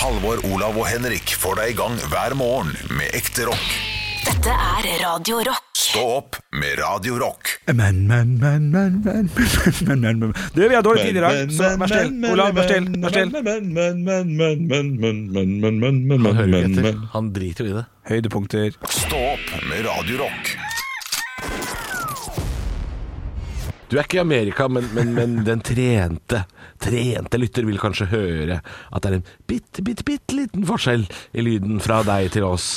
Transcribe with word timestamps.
Halvor, 0.00 0.38
Olav 0.48 0.78
og 0.80 0.86
Henrik 0.88 1.34
får 1.36 1.58
deg 1.58 1.74
i 1.74 1.76
gang 1.76 1.96
hver 2.08 2.32
morgen 2.38 2.70
med 2.96 3.12
ekte 3.18 3.44
rock. 3.50 3.66
Dette 4.24 4.54
er 4.54 4.86
Radio 5.02 5.42
Rock. 5.44 5.66
Stå 5.76 6.04
opp 6.14 6.38
med 6.56 6.78
Radio 6.80 7.18
Rock. 7.20 7.50
Men, 7.68 8.06
men, 8.08 8.38
men, 8.40 8.70
men, 8.72 8.96
men, 9.04 9.28
men, 9.34 9.52
men, 9.84 10.00
men, 10.00 10.22
men. 10.22 10.32
Du, 10.54 10.62
vi 10.62 10.72
har 10.72 10.86
dårlig 10.86 11.04
tid 11.10 11.20
i 11.20 11.24
dag, 11.26 11.52
så 11.52 11.74
vær 11.76 11.92
still. 11.92 12.16
Olav, 12.32 12.56
vær 12.56 12.70
still. 12.70 12.88
Vær 12.96 13.12
still. 13.12 13.28
Han 16.16 16.40
hører 16.40 16.56
ikke 16.62 16.72
etter. 16.80 17.00
Han 17.18 17.32
driter 17.36 17.68
jo 17.68 17.74
i 17.74 17.78
det. 17.82 17.86
Høydepunkter. 18.14 18.80
Stå 19.04 19.24
opp 19.34 19.56
med 19.68 19.84
Radio 19.84 20.24
Rock. 20.24 20.54
Du 23.90 23.96
er 23.98 24.06
ikke 24.06 24.20
i 24.20 24.22
Amerika, 24.22 24.68
men, 24.70 24.86
men, 24.94 25.10
men 25.16 25.40
den 25.46 25.62
trente 25.66 26.44
Trente 26.80 27.40
lytter 27.40 27.66
vil 27.66 27.80
kanskje 27.82 28.06
høre 28.12 28.60
at 28.62 29.02
det 29.02 29.10
er 29.10 29.18
en 29.18 29.26
bitte, 29.50 29.82
bitte, 29.84 30.06
bitte 30.06 30.36
liten 30.36 30.64
forskjell 30.68 31.04
i 31.34 31.44
lyden 31.44 31.82
fra 31.82 32.00
deg 32.06 32.30
til 32.32 32.46
oss. 32.46 32.70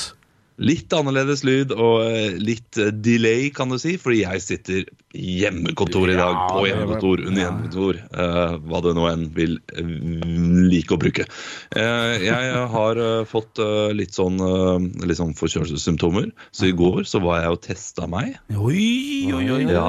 Litt 0.62 0.94
annerledes 0.94 1.42
lyd 1.48 1.72
og 1.74 2.04
eh, 2.06 2.36
litt 2.38 2.78
eh, 2.78 2.92
delay, 2.94 3.48
kan 3.56 3.72
du 3.74 3.80
si, 3.82 3.96
fordi 4.02 4.20
jeg 4.22 4.44
sitter 4.44 4.84
hjemmekontor 5.18 6.12
i 6.14 6.18
dag. 6.18 6.38
På 6.52 6.66
hjemmekontor, 6.68 7.24
under 7.26 7.42
hjemmekontor. 7.42 8.02
uh, 8.14 8.58
hva 8.70 8.82
det 8.86 8.94
nå 8.98 9.08
enn 9.10 9.28
vil 9.34 9.58
like 10.70 10.94
å 10.94 11.00
bruke. 11.02 11.26
Uh, 11.74 12.22
jeg 12.22 12.66
har 12.76 13.02
uh, 13.02 13.26
fått 13.30 13.62
litt 13.98 14.18
sånn, 14.18 14.42
litt 15.06 15.22
sånn 15.22 15.34
forkjølelsessymptomer, 15.38 16.30
så 16.54 16.70
i 16.70 16.76
går 16.78 17.06
så 17.10 17.22
var 17.24 17.46
jeg 17.46 17.56
og 17.58 17.64
testa 17.66 18.10
meg 18.10 18.36
Oi, 18.54 19.32
oi, 19.34 19.48
oi. 19.58 19.64
Ja. 19.70 19.88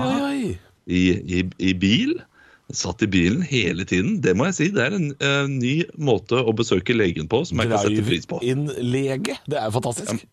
I, 0.87 1.03
i, 1.39 1.43
i 1.59 1.75
bil. 1.75 2.17
Satt 2.75 3.03
i 3.05 3.09
bilen 3.11 3.43
hele 3.45 3.85
tiden. 3.85 4.21
Det 4.25 4.33
må 4.37 4.49
jeg 4.49 4.57
si, 4.57 4.69
det 4.75 4.87
er 4.87 4.97
en 4.97 5.11
uh, 5.21 5.45
ny 5.51 5.83
måte 6.01 6.41
å 6.41 6.55
besøke 6.57 6.97
legen 6.97 7.29
på 7.31 7.43
som 7.45 7.61
jeg 7.61 7.71
kan 7.73 7.85
sette 7.85 8.07
pris 8.07 8.29
på. 8.29 8.41
Drive-in-lege. 8.41 9.37
Det 9.51 9.61
er 9.61 9.75
fantastisk. 9.75 10.25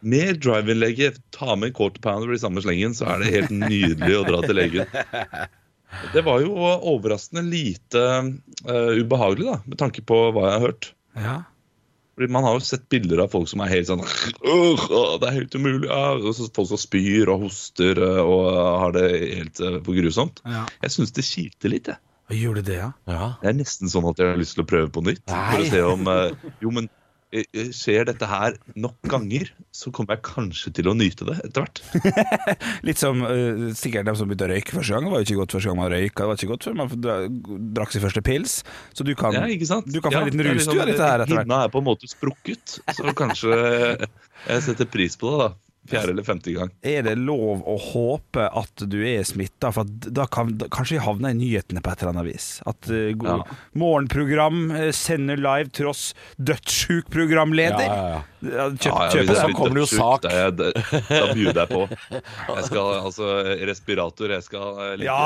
Med 0.00 0.38
drive-in-lege, 0.40 1.10
ta 1.34 1.56
med 1.58 1.72
en 1.72 1.74
quarter 1.76 2.00
pounder 2.04 2.32
i 2.32 2.40
samme 2.40 2.62
slengen, 2.64 2.94
så 2.96 3.10
er 3.10 3.24
det 3.24 3.34
helt 3.34 3.50
nydelig 3.52 4.20
å 4.20 4.22
dra 4.28 4.44
til 4.46 4.56
legen. 4.56 4.86
Det 6.14 6.22
var 6.22 6.38
jo 6.38 6.54
overraskende 6.54 7.42
lite 7.42 7.98
uh, 7.98 8.92
ubehagelig, 8.94 9.48
da, 9.48 9.56
med 9.66 9.80
tanke 9.80 10.04
på 10.06 10.20
hva 10.30 10.44
jeg 10.46 10.52
har 10.54 10.62
hørt. 10.62 10.92
Ja. 11.18 11.32
Fordi 12.20 12.32
Man 12.36 12.44
har 12.44 12.58
jo 12.58 12.60
sett 12.68 12.82
bilder 12.92 13.22
av 13.24 13.30
folk 13.32 13.48
som 13.48 13.62
er 13.64 13.70
helt 13.72 13.88
sånn 13.88 14.02
«Åh, 14.04 14.82
åh, 14.92 15.14
Det 15.22 15.30
er 15.30 15.38
helt 15.38 15.54
umulig. 15.56 15.88
Og 15.88 16.34
så 16.36 16.50
folk 16.52 16.68
som 16.68 16.80
spyr 16.80 17.32
og 17.32 17.46
hoster 17.46 17.96
eh, 17.96 18.20
og 18.20 18.50
har 18.84 18.92
det 18.92 19.06
helt 19.38 19.60
eh, 19.64 19.78
for 19.86 19.96
grusomt. 19.96 20.42
Ja. 20.44 20.66
Jeg 20.84 20.92
syns 20.98 21.16
det 21.16 21.24
kilte 21.24 21.72
litt. 21.72 21.88
jeg. 21.88 21.96
Gjorde 22.42 22.62
det, 22.62 22.76
ja? 22.76 22.90
Ja. 23.10 23.32
Det 23.40 23.48
er 23.50 23.56
nesten 23.58 23.90
sånn 23.90 24.04
at 24.12 24.20
jeg 24.20 24.28
har 24.30 24.38
lyst 24.38 24.54
til 24.58 24.62
å 24.66 24.68
prøve 24.68 24.92
på 24.92 25.02
nytt. 25.02 25.24
For 25.26 25.64
å 25.64 25.70
se 25.72 25.80
om 25.82 26.04
eh, 26.12 26.44
Jo, 26.60 26.74
men 26.76 26.86
eh, 26.86 26.92
eh, 26.92 26.99
skjer 27.30 28.06
dette 28.08 28.26
her 28.26 28.56
nok 28.74 28.96
ganger, 29.10 29.50
så 29.74 29.92
kommer 29.94 30.16
jeg 30.16 30.24
kanskje 30.26 30.72
til 30.74 30.90
å 30.90 30.94
nyte 30.98 31.26
det 31.28 31.36
etter 31.46 31.62
hvert. 31.62 31.82
Litt 32.88 32.98
som 33.00 33.22
uh, 33.22 33.70
sikkert 33.78 34.08
dem 34.08 34.18
som 34.18 34.30
begynte 34.30 34.48
å 34.48 34.50
røyke 34.50 34.74
første 34.76 34.96
gang. 34.96 35.06
Det 35.06 35.12
var 35.14 35.22
jo 35.22 35.28
ikke 35.28 35.38
godt 35.42 35.54
første 35.56 35.70
gang 35.70 35.78
man 35.80 35.92
røyka, 35.94 36.24
det 36.24 36.28
var 36.32 36.40
ikke 36.40 36.50
godt 36.50 36.68
før 36.68 36.78
man 36.80 36.92
dra- 37.06 37.18
drakk 37.78 37.94
sin 37.94 38.04
første 38.04 38.24
pils. 38.26 38.56
Så 38.96 39.06
du 39.06 39.14
kan, 39.14 39.36
Ja, 39.36 39.46
du 39.46 40.00
kan 40.00 40.10
få 40.10 40.16
Ja, 40.16 40.24
en 40.24 40.30
liten 40.30 40.44
er 40.44 40.50
rus 40.50 40.62
liksom- 40.64 40.74
du 40.74 40.82
av 40.82 40.90
dette 40.90 41.06
her 41.06 41.24
etter 41.24 41.34
hvert. 41.36 41.46
Hinna 41.46 41.62
er 41.64 41.74
på 41.74 41.82
en 41.84 41.88
måte 41.90 42.10
sprukket, 42.10 42.78
så 42.98 43.14
kanskje 43.14 43.56
jeg 44.50 44.62
setter 44.66 44.90
pris 44.90 45.16
på 45.20 45.30
det, 45.30 45.46
da. 45.46 45.69
Fjerde 45.88 46.12
eller 46.12 46.22
femte 46.26 46.52
gang. 46.52 46.68
Er 46.84 47.02
det 47.02 47.14
lov 47.18 47.62
å 47.66 47.76
håpe 47.80 48.44
at 48.52 48.82
du 48.92 48.98
er 49.06 49.24
smitta? 49.24 49.70
For 49.72 49.88
at 49.88 50.10
da 50.12 50.26
kan 50.30 50.52
da, 50.60 50.68
kanskje 50.70 50.98
vi 50.98 51.04
havne 51.06 51.30
i 51.32 51.38
nyhetene 51.38 51.80
på 51.82 51.90
et 51.94 52.02
eller 52.04 52.12
annet 52.12 52.28
vis. 52.34 52.48
At 52.68 52.90
uh, 52.92 53.08
Ja. 53.10 53.38
morgenprogram 53.80 54.70
eh, 54.76 54.90
sender 54.92 55.36
live 55.40 55.70
tross 55.74 56.10
dødssjuk 56.36 57.08
programleder. 57.10 57.86
Ja, 57.86 57.96
ja, 57.96 58.10
ja. 58.10 58.26
Ja, 58.40 58.70
Kjøp, 58.72 58.84
Ja, 58.88 58.92
ja, 59.04 59.08
kjøpe 59.12 59.20
hvis 59.20 59.28
det. 59.28 59.34
jeg 59.36 59.50
da 59.52 59.56
kommer 59.58 59.74
det 59.76 59.80
jo 59.82 59.88
sak. 59.90 60.22
Da, 60.24 60.30
jeg- 60.32 60.54
da, 60.56 61.32
bjuder 61.34 61.58
jeg 61.60 61.68
på. 61.68 61.80
Jeg 62.56 62.64
skal 62.70 62.86
altså 63.04 63.26
respirator, 63.68 64.32
jeg 64.32 64.42
skal 64.46 64.78
eh, 64.80 64.94
ligge 64.96 65.10
Ja, 65.10 65.18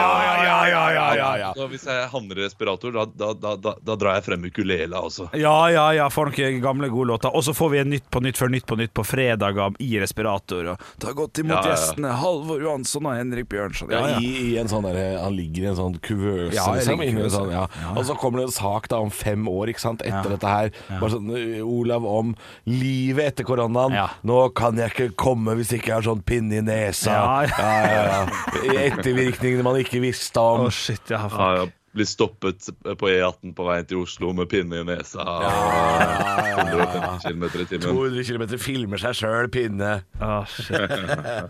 ja, 0.00 0.32
ja, 0.42 0.56
ja, 0.66 0.80
ja, 0.96 1.04
ja, 1.16 1.28
ja. 1.44 1.66
Hvis 1.70 1.84
jeg 1.86 2.08
havner 2.10 2.40
i 2.40 2.42
respirator, 2.46 2.90
da, 2.96 3.04
da, 3.06 3.28
da, 3.38 3.52
da, 3.56 3.74
da 3.86 3.96
drar 4.00 4.18
jeg 4.18 4.26
frem 4.26 4.48
ukulele 4.50 4.98
også. 4.98 5.28
Ja, 5.38 5.54
ja, 5.70 5.86
ja, 5.94 6.08
får 6.12 6.32
noen 6.32 6.58
gamle 6.64 6.90
gode 6.92 7.12
låter. 7.12 7.30
Og 7.38 7.46
så 7.46 7.54
får 7.56 7.70
vi 7.76 7.78
en 7.84 7.90
Nytt 7.94 8.10
på 8.12 8.20
Nytt 8.26 8.36
før 8.40 8.50
Nytt 8.52 8.66
på 8.66 8.76
Nytt 8.82 8.94
på 8.98 9.06
fredager 9.06 9.78
i 9.82 9.92
respirator. 10.02 10.72
Og 10.72 10.84
ta 11.02 11.12
godt 11.16 11.40
imot 11.42 11.56
Ja, 11.56 11.62
ja, 11.62 11.74
gjestene 11.74 12.12
Halvor 12.20 12.62
Johansson 12.62 13.08
og 13.08 13.16
Henrik 13.18 13.48
Bjørnson. 13.52 13.92
Ja. 13.92 14.16
I, 14.20 14.30
i 14.50 14.56
en 14.60 14.70
sånn 14.70 14.86
der, 14.86 15.18
Han 15.22 15.36
ligger 15.36 15.66
i 15.66 15.70
en 15.72 15.78
sånn 15.78 15.98
kuvøse, 16.04 16.52
liksom. 16.52 17.04
i 17.04 17.10
en. 17.12 17.22
Sånn. 17.32 17.52
Og 17.96 18.02
så 18.08 18.16
kommer 18.20 18.42
det 18.42 18.48
en 18.50 18.56
sak 18.56 18.90
da 18.92 19.00
om 19.02 19.12
fem 19.14 19.46
år 19.50 19.72
ikke 19.72 19.82
sant, 19.82 20.04
etter 20.06 20.36
dette 20.36 20.52
her. 20.52 20.72
Bare 20.96 21.12
sånn, 21.16 21.32
uh, 21.32 21.60
Olav 21.66 22.06
om 22.08 22.34
livet 22.68 23.32
etter 23.32 23.48
koronaen. 23.48 23.96
Nå 24.26 24.40
kan 24.56 24.78
jeg 24.80 24.94
ikke 24.94 25.10
komme 25.26 25.56
hvis 25.58 25.74
ikke 25.76 25.92
jeg 25.92 25.98
har 26.00 26.06
sånn 26.10 26.24
pinne 26.26 26.60
i 26.60 26.64
nesa. 26.64 27.16
Ja, 27.16 27.40
ja, 27.50 27.72
ja, 27.86 28.04
ja. 28.12 28.84
Ettervirkningene 28.86 29.66
man 29.66 29.80
ikke 29.80 30.02
visste 30.04 30.42
om. 30.42 30.66
Å, 30.68 30.72
shit, 30.74 31.12
ja, 31.12 31.26
faen. 31.32 31.74
Ja, 31.96 32.00
blir 32.02 32.08
stoppet 32.08 32.66
på 33.00 33.08
E18 33.08 33.54
på 33.56 33.64
vei 33.64 33.78
til 33.88 34.02
Oslo 34.04 34.32
med 34.36 34.50
pinne 34.52 34.82
i 34.82 34.84
nesa. 34.84 35.24
og 35.24 36.66
150 36.66 37.24
km 37.24 37.44
i 37.48 37.68
timen. 37.70 37.86
200 37.86 38.26
km 38.28 38.44
filmer 38.60 39.00
seg 39.00 39.16
sjøl, 39.16 39.48
pinne. 39.52 40.02
Oh, 40.20 40.44
shit. 40.44 40.76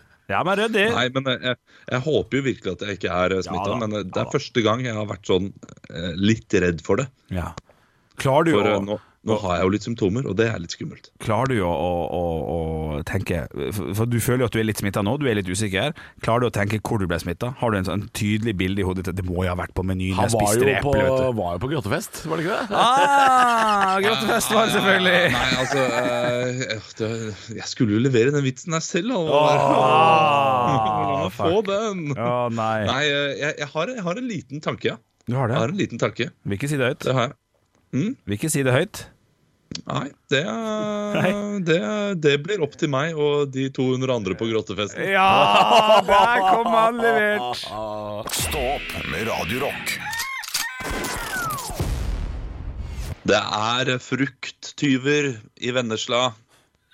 Ja, 0.27 0.41
men 0.43 0.59
det 0.75 0.89
Nei, 0.91 1.05
men 1.15 1.29
jeg, 1.31 1.55
jeg 1.87 2.03
håper 2.03 2.41
jo 2.41 2.45
virkelig 2.49 2.73
at 2.73 2.81
jeg 2.83 2.97
ikke 2.97 3.11
er 3.15 3.34
smitta. 3.47 3.69
Ja 3.71 3.77
men 3.79 3.93
det 3.95 4.19
er 4.19 4.33
første 4.33 4.65
gang 4.65 4.81
jeg 4.83 4.97
har 4.97 5.07
vært 5.07 5.29
sånn 5.31 5.53
eh, 5.87 6.17
litt 6.19 6.51
redd 6.51 6.83
for 6.83 6.99
det. 6.99 7.07
Ja. 7.31 7.53
Klarer 8.19 8.49
du 8.49 8.57
For 8.57 8.67
å 8.67 8.73
eh, 8.73 8.83
nå, 8.89 8.97
nå 9.27 9.37
har 9.43 9.57
jeg 9.59 9.67
jo 9.67 9.71
litt 9.75 9.85
symptomer, 9.87 10.27
og 10.31 10.37
det 10.39 10.47
er 10.53 10.61
litt 10.63 10.75
skummelt. 10.77 11.09
Klarer 11.23 11.51
du 11.51 11.57
å, 11.67 11.71
å, 11.71 11.93
å, 12.17 12.21
å 12.57 13.01
tenke 13.09 13.43
for, 13.75 14.07
du 14.07 14.19
føler 14.23 14.45
jo 14.45 14.49
at 14.51 14.55
du 14.55 14.61
er 14.63 14.69
litt 14.69 14.81
smitta 14.83 15.03
nå, 15.07 15.17
du 15.19 15.27
er 15.31 15.37
litt 15.41 15.51
usikker. 15.51 15.95
Klarer 16.25 16.45
du 16.45 16.49
å 16.49 16.55
tenke 16.55 16.79
hvor 16.87 17.03
du 17.03 17.07
ble 17.11 17.19
smitta? 17.23 17.51
Har 17.61 17.75
du 17.75 17.79
en 17.81 17.89
sånn 17.89 18.05
tydelig 18.17 18.55
bilde 18.61 18.85
i 18.85 18.87
hodet 18.87 19.07
til 19.09 19.15
at 19.17 19.19
det 19.21 19.27
må 19.27 19.43
jeg 19.45 19.51
ha 19.53 19.59
vært 19.59 19.75
på 19.77 19.85
menyen? 19.87 20.15
Han 20.21 20.31
var 20.33 20.55
jo, 20.55 20.63
på, 20.63 20.71
eplet, 20.77 21.03
vet 21.03 21.19
du. 21.27 21.39
var 21.41 21.57
jo 21.57 21.63
på 21.67 21.71
grottefest, 21.75 22.23
var 22.31 22.41
det 22.41 22.47
ikke 22.47 22.61
det? 22.61 22.81
Ah, 22.87 23.97
Grottefest 24.07 24.55
var 24.55 24.69
det 24.71 24.77
selvfølgelig. 24.77 25.21
Nei, 25.35 25.49
altså 25.63 27.09
eh, 27.11 27.43
Jeg 27.59 27.69
skulle 27.71 27.97
jo 27.99 28.03
levere 28.07 28.33
den 28.35 28.45
vitsen 28.47 28.77
der 28.77 28.85
selv. 28.85 29.11
da. 29.15 29.25
Ah, 29.97 30.77
La 30.77 31.19
meg 31.27 31.35
få 31.35 31.61
den. 31.67 32.07
Å 32.17 32.31
nei. 32.55 32.79
Nei, 32.89 33.03
eh, 33.11 33.33
jeg, 33.41 33.53
jeg, 33.63 33.69
har, 33.75 33.93
jeg 33.99 34.05
har 34.07 34.21
en 34.23 34.31
liten 34.31 34.63
tanke, 34.65 34.93
ja. 34.95 34.97
Du 35.27 35.35
har 35.35 35.51
Jeg 35.51 35.59
har 35.59 35.73
en 35.75 35.79
liten 35.81 35.99
tanke. 35.99 36.29
Vil 36.47 36.59
ikke 36.59 36.71
si 36.71 36.79
det 36.79 36.87
høyt. 36.93 37.03
Det 37.07 37.15
har 37.17 37.29
jeg. 37.31 37.37
Vil 38.27 38.37
ikke 38.37 38.51
si 38.53 38.63
det 38.67 38.75
høyt. 38.75 39.01
Nei, 39.85 40.09
det, 40.33 40.43
det, 41.69 41.81
det 42.25 42.35
blir 42.45 42.63
opp 42.65 42.77
til 42.81 42.91
meg 42.93 43.19
og 43.19 43.53
de 43.55 43.69
200 43.75 44.15
andre 44.17 44.37
på 44.39 44.49
grottefesten. 44.49 45.05
Ja, 45.13 46.01
der 46.07 46.45
kom 46.49 46.71
han 46.73 47.01
levert. 47.03 47.63
Stopp 48.33 48.97
med 49.13 49.29
radiorock. 49.29 49.97
Det 53.27 53.39
er 53.43 53.97
frukttyver 53.99 55.33
i 55.59 55.73
Vennesla 55.75 56.29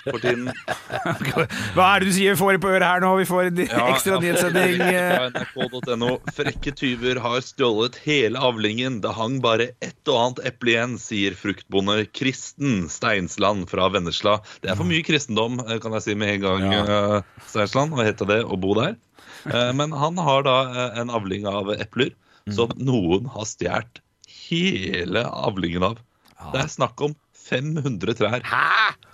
for 0.04 0.18
tiden. 0.22 0.48
Hva 1.76 1.86
er 1.94 2.02
det 2.02 2.08
du 2.10 2.14
sier 2.16 2.34
vi 2.34 2.40
får 2.40 2.58
på 2.62 2.70
øret 2.72 2.86
her 2.86 3.02
nå? 3.04 3.12
Vi 3.20 3.26
får 3.28 3.48
en 3.50 3.60
Ja, 3.64 3.84
ekstra 3.92 4.18
nyhetssending. 4.22 4.82
NRK.no. 5.32 6.10
Frekke 6.36 6.74
tyver 6.78 7.20
har 7.24 7.38
stjålet 7.46 7.98
hele 8.06 8.40
avlingen. 8.42 9.00
Det 9.04 9.14
hang 9.16 9.38
bare 9.44 9.70
ett 9.84 10.10
og 10.12 10.18
annet 10.22 10.42
eple 10.52 10.74
igjen, 10.74 10.96
sier 11.02 11.36
fruktbonde 11.38 12.00
Kristen 12.16 12.86
Steinsland 12.92 13.68
fra 13.70 13.88
Vennesla. 13.94 14.38
Det 14.64 14.72
er 14.72 14.78
for 14.80 14.88
mye 14.88 15.04
kristendom, 15.06 15.60
eh, 15.68 15.78
kan 15.82 15.94
jeg 15.98 16.06
si 16.08 16.18
med 16.18 16.36
en 16.36 16.44
gang, 16.48 16.68
ja. 16.72 17.22
Steinsland, 17.50 17.94
Hva 17.96 18.08
heter 18.10 18.28
det 18.30 18.40
å 18.44 18.58
bo 18.60 18.74
der. 18.78 18.96
Eh, 19.46 19.70
Men 19.76 19.94
han 19.98 20.18
har 20.22 20.44
da 20.46 20.56
eh, 20.70 21.00
en 21.02 21.10
avling 21.14 21.46
av 21.50 21.72
epler 21.78 22.12
som 22.50 22.72
noen 22.82 23.28
har 23.30 23.46
stjålet 23.46 24.00
hele 24.50 25.22
avlingen 25.30 25.84
av. 25.86 26.00
Det 26.52 26.58
er 26.64 26.70
snakk 26.72 26.98
om 27.06 27.12
500 27.38 28.16
trær. 28.18 28.42
Fem 28.42 29.11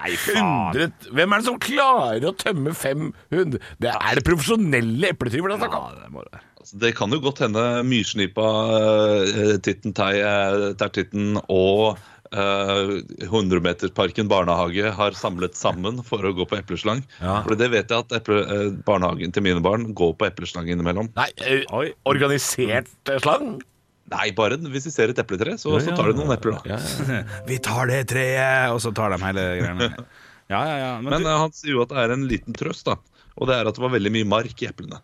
Nei, 0.00 0.12
100 0.12 1.10
Hvem 1.10 1.34
er 1.34 1.42
det 1.42 1.48
som 1.48 1.58
klarer 1.62 2.28
å 2.28 2.34
tømme 2.36 2.74
500? 2.76 3.58
Det 3.80 3.92
er 3.94 4.18
det 4.18 4.26
profesjonelle 4.26 5.12
epletyver 5.14 5.52
det 5.52 5.58
er 5.58 5.64
snakk 5.64 5.76
om? 5.80 6.22
Altså, 6.60 6.76
det 6.82 6.94
kan 6.98 7.12
jo 7.14 7.20
godt 7.24 7.40
hende 7.44 7.64
Myrsnipa, 7.88 8.46
uh, 8.70 9.56
Titten 9.64 9.96
Tei, 9.96 10.12
eh, 10.20 10.70
Tertitten 10.80 11.38
og 11.48 11.96
uh, 12.34 12.92
100-metersparken 13.26 14.28
barnehage 14.30 14.92
har 14.96 15.16
samlet 15.18 15.56
sammen 15.58 16.02
for 16.06 16.24
å 16.24 16.34
gå 16.36 16.46
på 16.48 16.58
epleslang. 16.60 17.02
For 17.20 17.56
det 17.58 17.70
vet 17.74 17.90
jeg 17.90 18.04
at 18.04 18.14
eple, 18.20 18.42
eh, 18.44 18.68
barnehagen 18.86 19.34
til 19.34 19.46
mine 19.46 19.62
barn 19.64 19.90
går 19.94 20.14
på 20.20 20.28
epleslang 20.28 20.70
innimellom. 20.70 21.10
Nei, 21.18 21.30
eh, 21.46 21.64
organisert 22.08 22.90
eh, 23.08 23.20
slang? 23.22 23.60
Nei, 24.10 24.30
bare 24.34 24.56
hvis 24.58 24.88
de 24.88 24.90
ser 24.90 25.12
et 25.12 25.18
epletre, 25.22 25.52
så, 25.60 25.76
så 25.84 25.92
tar 25.94 26.10
de 26.10 26.16
noen 26.18 26.32
epler. 26.34 26.56
da. 26.66 27.20
Vi 27.46 27.58
tar 27.62 27.86
det 27.92 28.00
treet, 28.10 28.72
og 28.74 28.80
så 28.82 28.90
tar 28.96 29.14
de 29.14 29.20
hele 29.22 29.44
greiene. 29.60 29.90
Ja, 30.50 30.64
ja, 30.66 30.76
ja. 30.82 30.90
Men, 30.98 31.12
Men 31.14 31.22
du, 31.22 31.28
eh, 31.30 31.38
han 31.44 31.52
sier 31.54 31.76
jo 31.76 31.84
at 31.84 31.92
det 31.94 32.00
er 32.02 32.14
en 32.16 32.24
liten 32.26 32.56
trøst, 32.58 32.88
da. 32.88 32.96
Og 33.38 33.46
det 33.46 33.54
er 33.60 33.68
at 33.70 33.76
det 33.78 33.84
var 33.84 33.92
veldig 33.94 34.10
mye 34.16 34.26
mark 34.26 34.64
i 34.64 34.66
eplene. 34.66 34.98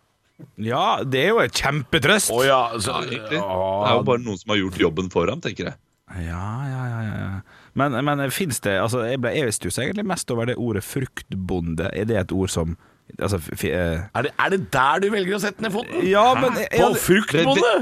ja, 0.61 0.99
det 1.07 1.21
er 1.23 1.29
jo 1.31 1.39
et 1.45 1.55
kjempetrøst. 1.55 2.33
Oh, 2.35 2.43
ja, 2.45 2.59
så, 2.83 2.97
Ja, 2.99 3.05
egentlig. 3.07 3.39
Det 3.39 3.43
er 3.45 3.95
jo 3.95 4.03
bare 4.11 4.21
noen 4.25 4.37
som 4.41 4.51
har 4.53 4.59
gjort 4.59 4.81
jobben 4.83 5.07
for 5.13 5.31
ham, 5.31 5.39
tenker 5.41 5.71
jeg. 5.71 5.79
Ja, 6.27 6.43
ja, 6.67 6.83
ja, 6.91 6.99
ja. 7.07 7.29
Men, 7.77 7.95
men 8.07 8.21
fins 8.31 8.61
det 8.63 8.77
altså, 8.79 9.01
Jeg, 9.05 9.19
ble- 9.21 9.33
jeg 9.35 9.51
stusser 9.53 9.83
egentlig 9.83 10.05
mest 10.07 10.31
over 10.31 10.47
det 10.49 10.55
ordet 10.57 10.83
fruktbonde. 10.87 11.89
Er 11.93 12.07
det 12.09 12.15
et 12.21 12.31
ord 12.35 12.49
som 12.51 12.75
altså, 13.19 13.39
fi, 13.43 13.71
eh, 13.75 14.05
Er 14.15 14.27
det, 14.27 14.31
er 14.39 14.53
det 14.55 14.59
der 14.73 15.03
du 15.03 15.09
velger 15.13 15.35
å 15.37 15.41
sette 15.43 15.63
ned 15.65 15.73
foten? 15.75 16.03
Ja, 16.07 16.29
men 16.39 16.55
jeg, 16.61 16.69
På 16.75 16.91
jeg, 16.93 17.01
fruktbonde? 17.07 17.73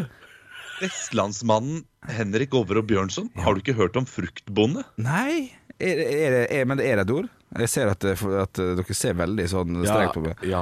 Vestlandsmannen 0.82 1.84
Henrik 2.10 2.54
Overå 2.58 2.84
Bjørnson, 2.86 3.32
har 3.42 3.56
du 3.56 3.64
ikke 3.64 3.78
hørt 3.80 3.96
om 4.00 4.06
fruktbonde? 4.10 4.84
Nei, 5.02 5.52
er, 5.80 5.98
er, 6.06 6.30
det- 6.40 6.46
er, 6.56 6.66
men 6.70 6.80
er 6.80 7.02
det 7.02 7.08
et 7.10 7.16
ord? 7.16 7.32
Jeg 7.56 7.70
ser 7.72 7.88
at, 7.88 8.04
at 8.04 8.60
eh, 8.60 8.72
dere 8.76 8.96
ser 8.98 9.14
veldig 9.16 9.44
sånn 9.48 9.78
strengt 9.86 10.16
på 10.18 10.22
meg. 10.26 10.42
ja. 10.50 10.62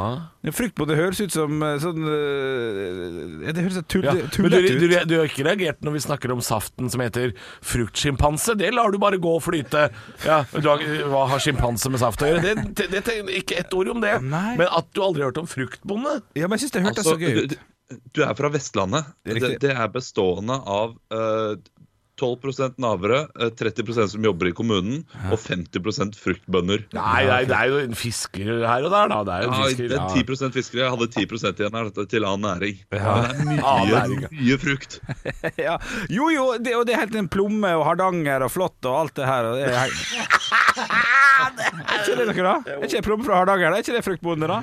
Fruktbonde 0.53 0.97
høres 0.99 1.21
ut 1.23 1.31
som 1.33 1.55
eh, 1.65 1.77
sånn 1.81 2.03
eh, 2.05 3.47
Det 3.55 3.63
høres 3.63 3.79
tullete 3.89 4.27
Ja, 4.27 4.43
men 4.43 4.51
du, 4.51 4.57
du, 4.67 4.85
ut. 4.91 5.07
du 5.09 5.15
har 5.17 5.29
ikke 5.29 5.45
reagert 5.47 5.79
når 5.87 5.95
vi 5.95 6.01
snakker 6.03 6.33
om 6.35 6.41
saften 6.43 6.91
som 6.93 7.01
heter 7.01 7.31
fruktsjimpanse? 7.65 8.53
Det 8.59 8.69
lar 8.75 8.93
du 8.93 8.99
bare 9.01 9.17
gå 9.23 9.31
og 9.39 9.41
flyte. 9.45 9.87
Ja, 10.27 10.43
du 10.53 10.67
har, 10.69 10.83
hva 11.09 11.23
har 11.31 11.41
sjimpanse 11.41 11.89
med 11.93 12.03
saft 12.03 12.21
å 12.21 12.29
gjøre? 12.29 12.43
Det, 12.45 12.55
det, 12.83 12.89
det, 12.93 13.03
det, 13.09 13.17
ikke 13.41 13.57
ett 13.63 13.73
ord 13.73 13.89
om 13.95 14.03
det. 14.03 14.17
Nei. 14.27 14.53
Men 14.59 14.67
at 14.69 14.91
du 14.93 15.01
aldri 15.07 15.23
har 15.25 15.31
hørt 15.31 15.41
om 15.41 15.49
fruktbonde? 15.49 16.19
Ja, 16.37 16.45
men 16.51 16.59
jeg 16.59 16.67
syns 16.67 16.77
det 16.77 16.85
hørtes 16.85 17.07
Altså, 17.07 17.15
så 17.17 17.23
gøy 17.23 17.45
ut. 17.47 17.57
Du, 17.89 18.23
er 18.23 18.35
fra 18.37 18.51
Vestlandet. 18.53 19.13
Det 19.23 19.37
er 19.37 19.43
Det, 19.43 19.57
det 19.67 19.73
er 19.75 19.89
bestående 19.93 20.59
av 20.59 20.95
uh, 21.13 21.55
12 22.19 22.75
navere, 22.77 23.27
eh, 23.39 23.49
30% 23.49 24.07
som 24.07 24.25
jobber 24.25 24.47
i 24.47 24.53
kommunen, 24.53 25.01
og 25.31 25.39
50 25.41 26.13
fruktbønder. 26.21 26.85
Nei, 26.93 27.23
nei, 27.25 27.39
det 27.49 27.57
er 27.57 27.71
jo 27.71 27.79
en 27.81 27.97
fisker 27.97 28.51
her 28.69 28.85
og 28.85 28.93
der, 28.93 29.09
da. 29.09 29.19
Det 29.25 29.33
er 29.33 29.43
jo 29.43 29.49
en 29.49 29.57
Ja, 29.57 29.69
det 29.73 29.87
er 29.89 29.95
ja. 29.97 30.37
10 30.37 30.53
fiskere. 30.53 30.83
Jeg 30.83 30.93
hadde 30.93 31.07
10 31.09 31.25
igjen 31.57 31.77
her 31.79 31.91
til 32.05 32.25
annen 32.29 32.45
næring. 32.45 32.79
Ja. 32.93 33.15
Det 33.25 33.41
er 33.41 33.49
mye, 33.49 33.89
ja. 33.89 34.31
mye 34.31 34.59
frukt. 34.61 34.99
Ja. 35.63 35.77
Jo, 36.09 36.29
jo, 36.29 36.45
det, 36.59 36.75
og 36.75 36.85
det 36.87 36.95
er 36.95 37.03
helt 37.03 37.15
en 37.15 37.29
plomme 37.31 37.69
og 37.77 37.85
hardanger 37.87 38.45
og 38.45 38.51
flott 38.51 38.85
og 38.89 38.99
alt 39.03 39.15
det 39.17 39.27
her. 39.27 39.47
Og 39.49 39.57
det 39.57 39.69
er, 39.69 39.93
er 41.43 42.01
ikke 42.01 42.17
det 42.19 42.27
dere, 42.29 42.43
da? 42.43 42.55
Er 42.77 42.83
ikke 42.85 42.97
det 42.97 43.05
plomme 43.05 43.25
fra 43.27 43.41
Hardanger? 43.41 43.71
da? 43.71 43.79
Er 43.79 43.85
ikke 43.85 43.97
det 43.97 44.05
fruktbonde, 44.05 44.49
da? 44.49 44.61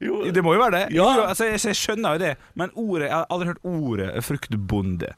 Jo, 0.00 0.20
Det 0.30 0.42
må 0.46 0.52
jo 0.54 0.60
være 0.62 0.76
det. 0.76 0.84
Ja. 0.94 1.02
Jo, 1.16 1.24
altså, 1.26 1.44
jeg, 1.48 1.58
jeg 1.64 1.74
skjønner 1.74 2.14
jo 2.14 2.18
det, 2.22 2.36
men 2.54 2.70
ordet, 2.78 3.08
jeg 3.08 3.16
har 3.16 3.26
aldri 3.34 3.48
hørt 3.50 3.64
ordet 3.66 4.24
fruktbonde. 4.24 5.08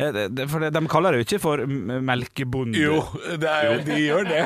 Eh, 0.00 0.46
For 0.48 0.62
De 0.70 0.80
kaller 0.88 1.12
det 1.12 1.18
jo 1.20 1.26
ikke 1.26 1.40
for 1.42 1.64
melkebonde. 1.66 2.78
jo 2.80 3.02
det 3.42 3.56
jo- 3.66 3.82
de 3.84 3.98
gjør 4.00 4.24
det. 4.30 4.44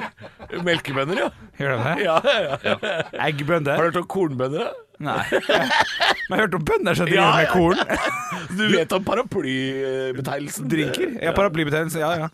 Melkebønder, 0.67 1.21
ja. 1.21 1.29
Gjør 1.61 1.77
de 1.77 1.85
det? 1.85 1.95
ja, 2.09 2.17
ja. 2.25 2.57
Har 2.65 3.29
Eggbønder? 3.29 3.77
du 3.77 3.83
hørt 3.87 3.97
om 4.03 4.09
kornbønder? 4.09 4.65
da? 4.67 4.73
Nei. 5.05 5.23
Men 5.31 5.41
jeg 5.51 6.39
har 6.39 6.43
hørt 6.45 6.55
om 6.59 6.65
bønder 6.65 6.95
som 6.99 7.07
driver 7.07 7.23
Ja, 7.23 7.37
med 7.37 7.49
korn. 7.51 7.79
Du 8.57 8.65
vet 8.71 8.93
om 8.95 9.05
paraplybetegnelsen? 9.05 10.69
Drinker. 10.71 11.17
Ja, 11.23 11.33
paraplybetegnelse. 11.37 11.99
Ja, 12.03 12.13
ja. 12.25 12.29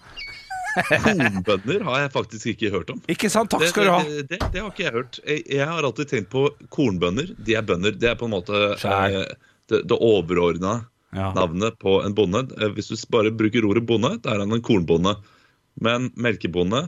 Kornbønder 0.77 1.83
har 1.87 2.01
jeg 2.05 2.13
faktisk 2.15 2.47
ikke 2.55 2.71
hørt 2.75 2.91
om. 2.95 3.01
Ikke 3.11 3.31
sant? 3.33 3.51
Takk 3.53 3.67
skal 3.71 3.89
du 3.89 3.93
ha. 3.95 4.01
det, 4.07 4.25
det, 4.31 4.39
det 4.55 4.63
har 4.63 4.71
ikke 4.73 4.85
jeg 4.87 4.95
hørt. 4.97 5.19
Jeg, 5.27 5.43
jeg 5.57 5.67
har 5.71 5.87
alltid 5.89 6.11
tenkt 6.13 6.31
på 6.33 6.47
kornbønder. 6.75 7.33
De 7.39 7.57
er 7.59 7.67
bønder. 7.67 7.97
Det 7.99 8.11
er 8.13 8.19
på 8.21 8.29
en 8.29 8.35
måte 8.37 8.63
eh, 8.77 9.21
det, 9.73 9.85
det 9.91 9.99
overordna 9.99 10.81
Ja. 11.11 11.33
navnet 11.35 11.75
på 11.83 11.97
en 12.07 12.15
bonde. 12.15 12.45
Eh, 12.61 12.71
Hvis 12.77 12.87
du 12.93 12.95
bare 13.11 13.33
bruker 13.35 13.65
ordet 13.67 13.83
bonde, 13.89 14.13
da 14.23 14.37
er 14.37 14.45
han 14.45 14.53
en 14.55 14.63
kornbonde. 14.63 15.17
Men 15.83 16.11
melkebonde 16.15 16.85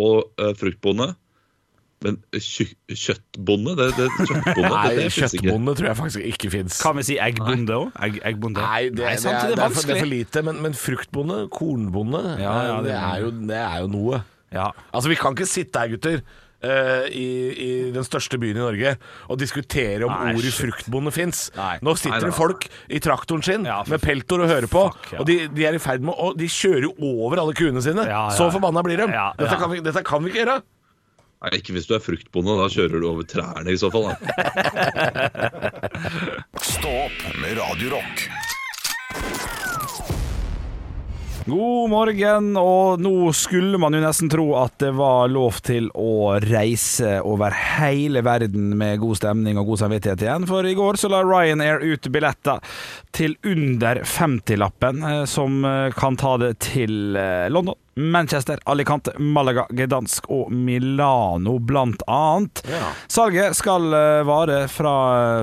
og 0.00 0.30
eh, 0.40 0.54
fruktbonde 0.56 1.10
Men 2.00 2.16
kjøttbonde? 2.32 3.74
Det, 3.76 3.86
det, 3.98 4.08
kjøttbonde, 4.24 4.70
Nei, 4.72 4.84
det, 4.96 5.04
det 5.04 5.12
kjøttbonde 5.18 5.74
tror 5.76 5.88
jeg 5.90 5.98
faktisk 5.98 6.26
ikke 6.32 6.50
fins. 6.54 6.78
Kan 6.80 6.96
vi 6.96 7.04
si 7.10 7.16
eggbonde 7.20 7.76
òg? 7.76 7.88
Egg, 8.06 8.20
eggbonde? 8.32 8.64
Nei, 8.64 8.82
det, 8.88 9.04
Nei 9.04 9.16
sant, 9.20 9.36
er, 9.36 9.54
det, 9.54 9.64
er 9.66 9.74
for, 9.74 9.84
det 9.90 9.96
er 9.96 10.00
for 10.04 10.12
lite. 10.14 10.44
Men, 10.48 10.60
men 10.64 10.76
fruktbonde, 10.80 11.40
kornbonde, 11.52 12.22
Ja, 12.40 12.54
ja, 12.70 12.76
eh, 12.78 12.84
det, 12.86 12.92
det- 12.92 13.00
er 13.00 13.24
jo, 13.26 13.32
det 13.52 13.58
er 13.64 13.80
jo 13.84 13.90
noe. 13.98 14.22
Ja. 14.50 14.70
Altså, 14.96 15.10
vi 15.12 15.18
kan 15.20 15.36
ikke 15.36 15.50
sitte 15.50 15.82
her, 15.84 15.92
gutter. 15.96 16.22
Uh, 16.60 17.06
i, 17.16 17.26
I 17.56 17.68
den 17.94 18.04
største 18.04 18.36
byen 18.36 18.58
i 18.58 18.60
Norge 18.60 18.90
og 19.32 19.38
diskutere 19.40 20.04
om 20.04 20.10
Nei, 20.12 20.34
ordet 20.36 20.50
shit. 20.52 20.58
fruktbonde 20.66 21.08
fins. 21.16 21.46
Nå 21.80 21.94
sitter 21.96 22.26
det 22.28 22.34
folk 22.36 22.66
i 22.92 22.98
traktoren 23.00 23.40
sin 23.46 23.64
Ja, 23.64 23.78
med 23.88 24.02
peltor 24.04 24.42
og 24.44 24.50
hører 24.52 24.68
på, 24.68 24.82
fuck, 24.92 25.06
ja. 25.14 25.22
og 25.22 25.30
de, 25.30 25.38
de 25.56 25.64
er 25.64 25.78
i 25.78 25.80
ferd 25.80 26.04
med 26.04 26.12
å 26.20 26.34
De 26.36 26.50
kjører 26.52 26.84
jo 26.84 26.92
over 27.14 27.40
alle 27.40 27.54
kuene 27.56 27.80
sine. 27.80 28.04
Ja, 28.04 28.26
ja, 28.26 28.36
Så 28.36 28.50
ja. 28.50 28.52
forbanna 28.58 28.82
blir 28.84 29.00
de. 29.00 29.06
Ja, 29.08 29.30
Dette, 29.40 29.56
kan 29.62 29.72
vi, 29.72 29.80
dette 29.88 30.04
kan 30.04 30.20
vi 30.26 30.34
ikke 30.34 30.42
gjøre. 30.42 30.58
Nei, 31.40 31.56
ikke 31.56 31.72
hvis 31.72 31.88
du 31.88 31.94
er 31.96 32.04
fruktbonde. 32.04 32.58
Da 32.60 32.68
kjører 32.68 33.00
du 33.00 33.08
over 33.08 33.24
trærne 33.28 33.72
i 33.72 33.80
så 33.80 33.88
fall. 33.92 34.10
Da. 34.10 34.16
Stå 36.74 36.92
opp 37.06 37.26
med 37.40 37.56
Radio 37.56 37.96
Rock. 37.96 38.28
God 41.50 41.88
morgen, 41.90 42.50
og 42.60 43.00
nå 43.00 43.32
skulle 43.34 43.78
man 43.80 43.96
jo 43.96 44.02
nesten 44.04 44.28
tro 44.30 44.44
at 44.60 44.74
det 44.82 44.90
var 44.94 45.30
lov 45.32 45.62
til 45.64 45.88
å 45.96 46.36
reise 46.44 47.16
over 47.26 47.56
hele 47.56 48.20
verden 48.22 48.74
med 48.78 49.00
god 49.00 49.18
stemning 49.22 49.58
og 49.58 49.72
god 49.72 49.80
samvittighet 49.86 50.26
igjen, 50.26 50.46
for 50.50 50.68
i 50.68 50.76
går 50.76 51.00
så 51.00 51.08
la 51.10 51.24
Ryanair 51.24 51.80
ut 51.80 52.10
billetter 52.12 52.60
til 53.16 53.38
under 53.48 54.02
50-lappen, 54.04 55.00
eh, 55.08 55.24
som 55.24 55.64
eh, 55.64 55.88
kan 55.96 56.20
ta 56.20 56.36
det 56.44 56.58
til 56.68 57.16
eh, 57.16 57.48
London. 57.48 57.78
Manchester, 58.00 58.60
Alicante, 58.70 59.14
Malaga, 59.18 59.66
Gdansk 59.70 60.30
og 60.32 60.52
Milano, 60.54 61.58
blant 61.58 62.02
annet. 62.08 62.64
Ja. 62.70 62.90
Salget 63.10 63.58
skal 63.58 63.92
eh, 63.96 64.22
vare 64.28 64.62
fra, 64.72 64.94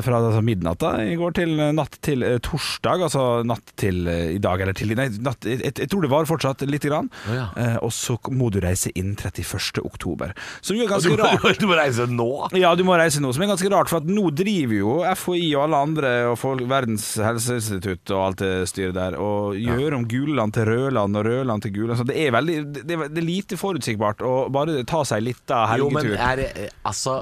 fra 0.06 0.22
altså 0.22 0.42
midnatt 0.46 0.84
i 1.04 1.16
går 1.18 1.36
til 1.38 1.56
natt 1.78 1.98
til 2.06 2.24
eh, 2.26 2.38
torsdag, 2.44 3.06
altså 3.08 3.24
natt 3.48 3.74
til 3.80 4.08
eh, 4.10 4.34
i 4.36 4.42
dag, 4.42 4.62
eller 4.62 4.78
til 4.78 4.94
nei, 4.98 5.08
natt, 5.24 5.46
jeg, 5.48 5.62
jeg, 5.68 5.90
tror 5.92 6.06
det 6.06 6.12
varer 6.12 6.30
fortsatt 6.30 6.64
lite 6.70 6.92
grann. 6.92 7.10
Oh, 7.28 7.36
ja. 7.36 7.48
Eh, 7.58 7.78
og 7.86 7.94
så 7.96 8.18
må 8.34 8.50
du 8.54 8.60
reise 8.64 8.92
inn 8.98 9.14
31. 9.16 9.82
oktober. 9.84 10.34
Som 10.62 10.80
jo 10.80 10.88
er 10.88 11.04
Du 11.04 11.12
må, 11.14 11.18
rart. 11.22 11.60
du 11.62 11.68
må 11.70 11.78
reise 11.78 12.08
nå. 12.10 12.30
Ja, 12.58 12.74
du 12.78 12.84
må 12.88 12.98
reise 13.00 13.22
nå, 13.24 13.34
som 13.36 13.46
er 13.46 13.52
ganske 13.54 13.72
rart, 13.74 13.92
for 13.92 14.02
at 14.02 14.10
nå 14.10 14.30
driver 14.36 14.78
jo 14.78 14.98
FHI 15.18 15.50
og 15.58 15.68
alle 15.68 15.84
andre 15.90 16.14
og 16.32 16.38
folk, 16.42 16.66
Verdens 16.68 17.10
helseinstitutt 17.22 18.14
og 18.16 18.24
alt 18.24 18.44
det 18.44 18.54
styret 18.72 18.98
der, 18.98 19.18
og 19.22 19.58
gjør 19.60 20.00
om 20.00 20.08
Guleland 20.10 20.56
til 20.58 20.68
Rødland 20.70 21.20
og 21.20 21.28
Rødland 21.28 21.66
til 21.66 21.76
Guleland. 21.78 22.02
Så 22.02 22.08
det 22.08 22.18
er 22.24 22.34
veldig 22.36 22.47
det, 22.48 22.82
det 22.88 22.98
er 23.22 23.26
lite 23.28 23.58
forutsigbart 23.60 24.24
å 24.26 24.34
bare 24.54 24.80
ta 24.88 25.04
seg 25.08 25.24
litt 25.28 25.52
av 25.54 25.78
Jo, 25.80 25.90
men 25.94 26.14
er, 26.16 26.36
det- 26.42 26.70
altså, 26.88 27.20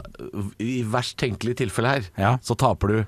i 0.61 0.81
verst 0.83 1.17
tenkelige 1.21 1.63
tilfelle 1.65 1.87
her, 1.97 2.09
Ja. 2.17 2.37
så 2.41 2.55
taper 2.55 2.87
du 2.93 3.05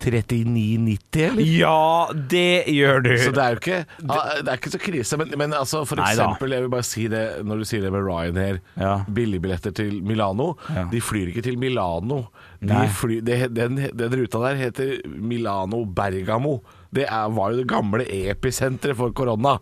39,90, 0.00 1.26
eller? 1.28 1.42
Ja, 1.44 2.10
det 2.30 2.64
gjør 2.72 3.02
du. 3.04 3.10
Så 3.20 3.32
det 3.36 3.42
er 3.44 3.54
jo 3.56 3.60
ikke, 3.60 3.80
det 4.00 4.48
er 4.48 4.56
ikke 4.56 4.72
så 4.72 4.80
krise. 4.80 5.18
Men, 5.20 5.34
men 5.40 5.52
altså, 5.56 5.82
for 5.88 6.00
Neida. 6.00 6.14
eksempel, 6.24 6.54
jeg 6.54 6.64
vil 6.64 6.72
bare 6.72 6.86
si 6.88 7.04
det 7.12 7.24
når 7.44 7.60
du 7.62 7.68
sier 7.68 7.84
det 7.84 7.90
med 7.94 8.06
Ryanair. 8.06 8.60
Ja. 8.80 8.94
Billigbilletter 9.12 9.74
til 9.76 9.98
Milano. 10.06 10.54
Ja. 10.72 10.86
De 10.92 11.02
flyr 11.04 11.28
ikke 11.32 11.44
til 11.44 11.58
Milano. 11.60 12.22
De 12.60 12.72
Nei. 12.72 12.86
fly, 12.96 13.20
det, 13.24 13.38
den, 13.56 13.76
den 13.96 14.16
ruta 14.22 14.40
der 14.48 14.58
heter 14.60 14.94
Milano 15.08 15.84
Bergamo. 15.84 16.58
Det 16.92 17.04
er, 17.06 17.28
var 17.36 17.52
jo 17.52 17.60
det 17.62 17.68
gamle 17.70 18.08
episenteret 18.32 18.96
for 18.98 19.12
korona. 19.16 19.58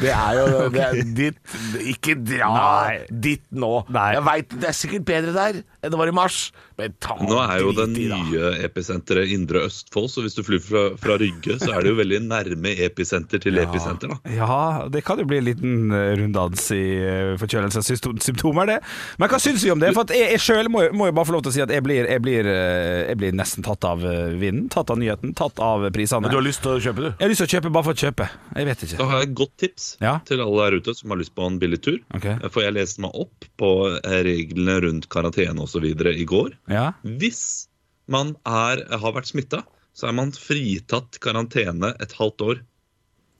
Det 0.00 0.10
er 0.14 0.38
jo 0.38 0.44
det 0.74 0.82
er 0.84 1.00
ditt 1.18 1.56
Ikke 1.92 2.14
dra 2.18 2.48
Nei. 2.54 2.98
dit 3.10 3.42
nå. 3.52 3.72
Nei. 3.92 4.08
Jeg 4.16 4.24
veit 4.28 4.54
det 4.62 4.70
er 4.70 4.76
sikkert 4.78 5.04
bedre 5.08 5.34
der 5.36 5.60
enn 5.82 5.92
det 5.92 5.98
var 6.00 6.10
i 6.10 6.14
mars, 6.16 6.38
Nå 6.76 7.38
er 7.42 7.60
jo 7.62 7.72
det 7.76 7.86
nye 7.92 8.52
episenteret 8.66 9.30
Indre 9.34 9.64
Østfold, 9.68 10.08
så 10.12 10.22
hvis 10.24 10.36
du 10.38 10.42
flyr 10.46 10.62
fra, 10.64 10.82
fra 11.00 11.16
Rygge, 11.20 11.58
så 11.60 11.72
er 11.76 11.84
det 11.84 11.92
jo 11.92 11.98
veldig 12.00 12.20
nærme 12.26 12.72
episenter 12.86 13.42
til 13.42 13.58
episenter. 13.62 14.12
da. 14.12 14.32
Ja, 14.32 14.88
det 14.92 15.04
kan 15.06 15.20
jo 15.20 15.26
bli 15.28 15.38
en 15.42 15.46
liten 15.46 15.92
eh, 15.94 16.12
runddans 16.20 16.64
i 16.74 16.80
eh, 16.98 17.34
forkjølelsessymptomer, 17.40 18.66
det. 18.72 18.78
Men 19.20 19.30
hva 19.32 19.40
syns 19.42 19.64
vi 19.64 19.72
om 19.74 19.80
det? 19.82 19.92
For 19.96 20.06
at 20.06 20.14
jeg, 20.16 20.30
jeg 20.36 20.42
sjøl 20.42 20.70
må, 20.72 20.84
må 20.96 21.08
jo 21.10 21.16
bare 21.16 21.28
få 21.28 21.36
lov 21.36 21.44
til 21.46 21.52
å 21.52 21.56
si 21.56 21.64
at 21.64 21.72
jeg 21.74 21.84
blir, 21.86 22.08
jeg 22.10 22.22
blir, 22.24 22.48
eh, 22.48 23.08
jeg 23.12 23.20
blir 23.20 23.36
nesten 23.38 23.64
tatt 23.66 23.84
av 23.88 24.02
vinden, 24.02 24.68
tatt 24.72 24.90
av 24.92 25.00
nyheten, 25.00 25.34
tatt 25.38 25.60
av 25.62 25.86
prisene. 25.94 26.24
Men 26.26 26.34
du 26.34 26.38
har 26.40 26.46
lyst 26.46 26.62
til 26.64 26.76
å 26.76 26.80
kjøpe, 26.82 27.04
du? 27.04 27.10
Jeg 27.12 27.22
har 27.26 27.32
lyst 27.32 27.44
til 27.44 27.50
å 27.50 27.54
kjøpe 27.56 27.72
bare 27.76 27.88
for 27.88 27.96
å 27.98 28.02
kjøpe. 28.06 28.28
Jeg 28.56 28.68
vet 28.70 28.84
ikke. 28.86 28.98
Da 29.02 29.08
har 29.10 29.22
jeg 29.22 29.28
et 29.30 29.36
godt 29.42 29.54
tips 29.62 29.88
Ja. 30.02 30.14
til 30.28 30.42
alle 30.44 30.66
der 30.70 30.78
ute 30.82 30.94
som 30.98 31.12
har 31.14 31.20
lyst 31.22 31.34
på 31.36 31.46
en 31.46 31.58
billig 31.62 31.80
tur. 31.84 31.98
Okay. 32.16 32.36
For 32.52 32.64
jeg 32.64 32.74
leste 32.76 33.02
meg 33.04 33.14
opp 33.18 33.46
på 33.60 33.70
reglene 34.02 34.78
rundt 34.86 35.08
karantene 35.12 35.62
osv. 35.64 35.84
i 35.86 36.24
går. 36.28 36.52
Ja. 36.70 36.92
Hvis 37.02 37.68
man 38.10 38.34
er, 38.46 38.84
har 38.86 39.14
vært 39.16 39.30
smitta, 39.30 39.62
så 39.92 40.08
er 40.08 40.16
man 40.16 40.32
fritatt 40.36 41.18
karantene 41.22 41.92
et 42.02 42.14
halvt 42.18 42.44
år. 42.46 42.62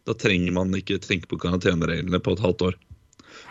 Da 0.08 0.16
trenger 0.18 0.54
man 0.54 0.74
ikke 0.76 1.00
tenke 1.02 1.30
på 1.30 1.38
karantenereglene 1.42 2.20
på 2.22 2.34
et 2.36 2.42
halvt 2.44 2.66
år. 2.70 2.78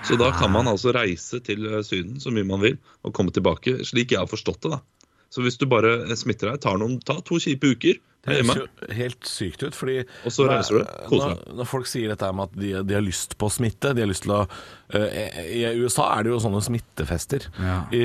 Så 0.06 0.18
da 0.20 0.30
kan 0.36 0.52
man 0.54 0.70
altså 0.70 0.94
reise 0.96 1.40
til 1.46 1.66
eh, 1.70 1.82
Syden 1.86 2.20
så 2.22 2.34
mye 2.34 2.48
man 2.48 2.62
vil 2.62 2.78
og 3.06 3.14
komme 3.18 3.34
tilbake, 3.34 3.80
slik 3.88 4.14
jeg 4.14 4.22
har 4.22 4.30
forstått 4.30 4.66
det. 4.66 4.78
da. 4.78 5.08
Så 5.32 5.44
hvis 5.46 5.58
du 5.58 5.66
bare 5.70 6.04
smitter 6.20 6.52
deg, 6.52 6.62
tar 6.64 6.78
noen, 6.82 7.00
ta 7.00 7.20
to 7.26 7.40
kjipe 7.42 7.74
uker, 7.74 8.02
Det 8.22 8.36
høres 8.38 8.60
jo 8.60 8.94
helt 8.94 9.26
sykt 9.26 9.64
ut, 9.66 9.74
fordi 9.74 9.96
Og 10.30 10.34
så 10.34 10.46
reiser 10.50 10.78
du. 10.78 10.92
Når, 11.16 11.40
når 11.58 11.70
folk 11.70 11.90
sier 11.90 12.12
dette 12.12 12.28
med 12.38 12.52
at 12.52 12.60
de, 12.62 12.74
de 12.86 12.98
har 12.98 13.02
lyst 13.02 13.34
på 13.42 13.50
smitte 13.50 13.96
De 13.98 14.04
har 14.04 14.10
lyst 14.10 14.28
til 14.28 14.36
å 14.36 14.44
uh, 14.44 15.08
I 15.42 15.64
USA 15.82 16.06
er 16.18 16.28
det 16.28 16.34
jo 16.34 16.40
sånne 16.44 16.62
smittefester. 16.64 17.48
Ja. 17.58 17.78
I, 17.96 18.02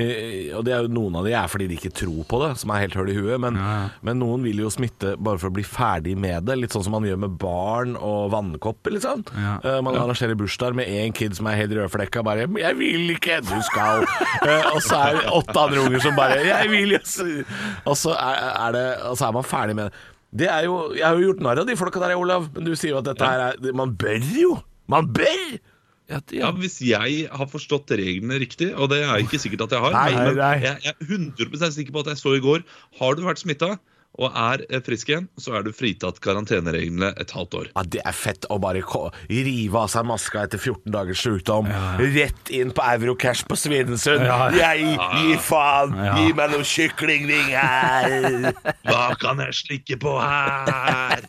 og 0.57 0.65
det 0.67 0.73
er 0.73 0.87
jo 0.87 0.93
noen 0.97 1.19
av 1.21 1.27
de 1.27 1.35
er 1.37 1.51
fordi 1.51 1.69
de 1.69 1.77
ikke 1.77 1.93
tror 2.01 2.25
på 2.31 2.41
det, 2.45 2.53
som 2.63 2.73
er 2.73 2.85
helt 2.85 2.97
høl 2.97 3.11
i 3.13 3.17
huet. 3.19 3.37
Men, 3.43 3.59
men 4.07 4.21
noen 4.23 4.45
vil 4.47 4.63
jo 4.63 4.71
smitte 4.73 5.17
bare 5.19 5.41
for 5.43 5.51
å 5.51 5.57
bli 5.57 5.65
ferdig 5.67 6.15
med 6.19 6.47
det. 6.49 6.57
Litt 6.61 6.77
sånn 6.77 6.87
som 6.87 6.97
man 6.97 7.07
gjør 7.09 7.21
med 7.27 7.37
barn 7.43 7.97
og 7.99 8.31
vannkopper, 8.35 8.95
liksom. 8.97 9.27
Ja. 9.35 9.57
Eh, 9.61 9.81
man 9.85 9.99
arrangerer 9.99 10.39
bursdager 10.39 10.79
med 10.79 10.91
én 10.91 11.15
kid 11.17 11.37
som 11.37 11.51
er 11.51 11.59
helt 11.61 11.75
rødflekka, 11.77 12.23
bare 12.27 12.47
'Jeg 12.47 12.79
vil 12.79 13.11
ikke, 13.17 13.41
du 13.45 13.57
skal'. 13.67 14.07
uh, 14.47 14.71
og 14.75 14.81
så 14.87 15.03
er 15.03 15.19
det 15.19 15.35
åtte 15.41 15.59
andre 15.59 15.85
unger 15.87 16.01
som 16.07 16.17
bare 16.17 16.41
'Jeg 16.47 16.71
vil 16.71 16.97
jo 16.97 17.03
s-» 17.03 17.45
Og 17.85 17.97
så 17.99 18.15
er, 18.15 18.39
er, 18.67 18.73
det, 18.73 18.87
og 19.11 19.19
så 19.19 19.29
er 19.29 19.33
man 19.37 19.45
ferdig 19.45 19.77
med 19.77 19.91
det. 19.91 20.06
Det 20.35 20.49
er 20.51 20.67
jo, 20.67 20.93
jeg 20.97 21.07
har 21.07 21.17
jo 21.17 21.31
gjort 21.31 21.43
narr 21.45 21.63
av 21.63 21.69
de 21.69 21.77
folka 21.79 22.03
der, 22.03 22.17
Olav, 22.19 22.51
men 22.55 22.67
du 22.67 22.75
sier 22.75 22.95
jo 22.95 23.01
at 23.01 23.09
dette 23.09 23.25
her 23.25 23.45
er 23.53 23.73
Man 23.77 23.95
bør 23.99 24.23
jo! 24.37 24.57
Man 24.91 25.09
bør! 25.15 25.59
Ja, 26.07 26.21
Ja, 26.31 26.53
Hvis 26.55 26.79
jeg 26.87 27.27
har 27.35 27.49
forstått 27.51 27.91
reglene 27.99 28.39
riktig, 28.39 28.71
og 28.79 28.93
det 28.93 29.01
er 29.03 29.23
ikke 29.25 29.41
sikkert 29.43 29.67
at 29.67 29.75
jeg 29.75 29.83
har, 29.83 29.95
Nei, 29.97 30.13
men 30.15 30.39
nei. 30.39 30.53
jeg, 30.63 30.79
jeg 30.85 30.95
er 30.95 31.09
100 31.11 31.75
sikker 31.75 31.97
på 31.97 32.05
at 32.05 32.13
jeg 32.13 32.21
så 32.21 32.37
i 32.39 32.43
går 32.45 32.63
Har 33.01 33.19
du 33.19 33.25
vært 33.27 33.43
smitta 33.43 33.73
og 34.17 34.33
er 34.33 34.65
eh, 34.71 34.81
frisk 34.85 35.11
igjen, 35.13 35.29
så 35.41 35.57
er 35.59 35.67
du 35.67 35.73
fritatt 35.77 36.21
karantenereglene 36.25 37.13
et 37.21 37.33
halvt 37.37 37.59
år. 37.61 37.71
Ja, 37.75 37.85
Det 37.97 38.03
er 38.05 38.17
fett 38.17 38.49
å 38.53 38.59
bare 38.63 38.83
rive 39.29 39.83
av 39.83 39.91
seg 39.93 40.07
maska 40.09 40.47
etter 40.47 40.61
14 40.61 40.93
dagers 40.95 41.23
sykdom. 41.25 41.69
Rett 42.01 42.53
inn 42.55 42.73
på 42.77 42.85
Eurocash 42.97 43.47
på 43.49 43.59
Svinesund. 43.61 44.25
Ja. 44.27 44.51
Jeg 44.57 44.97
gi 44.97 45.37
faen! 45.43 45.95
Ja. 45.97 46.17
Gi 46.21 46.33
meg 46.37 46.55
noe 46.55 46.67
kyklingvinger! 46.67 48.51
Hva 48.89 49.07
kan 49.21 49.43
jeg 49.45 49.57
slikke 49.61 50.01
på 50.03 50.17
her? 50.21 51.27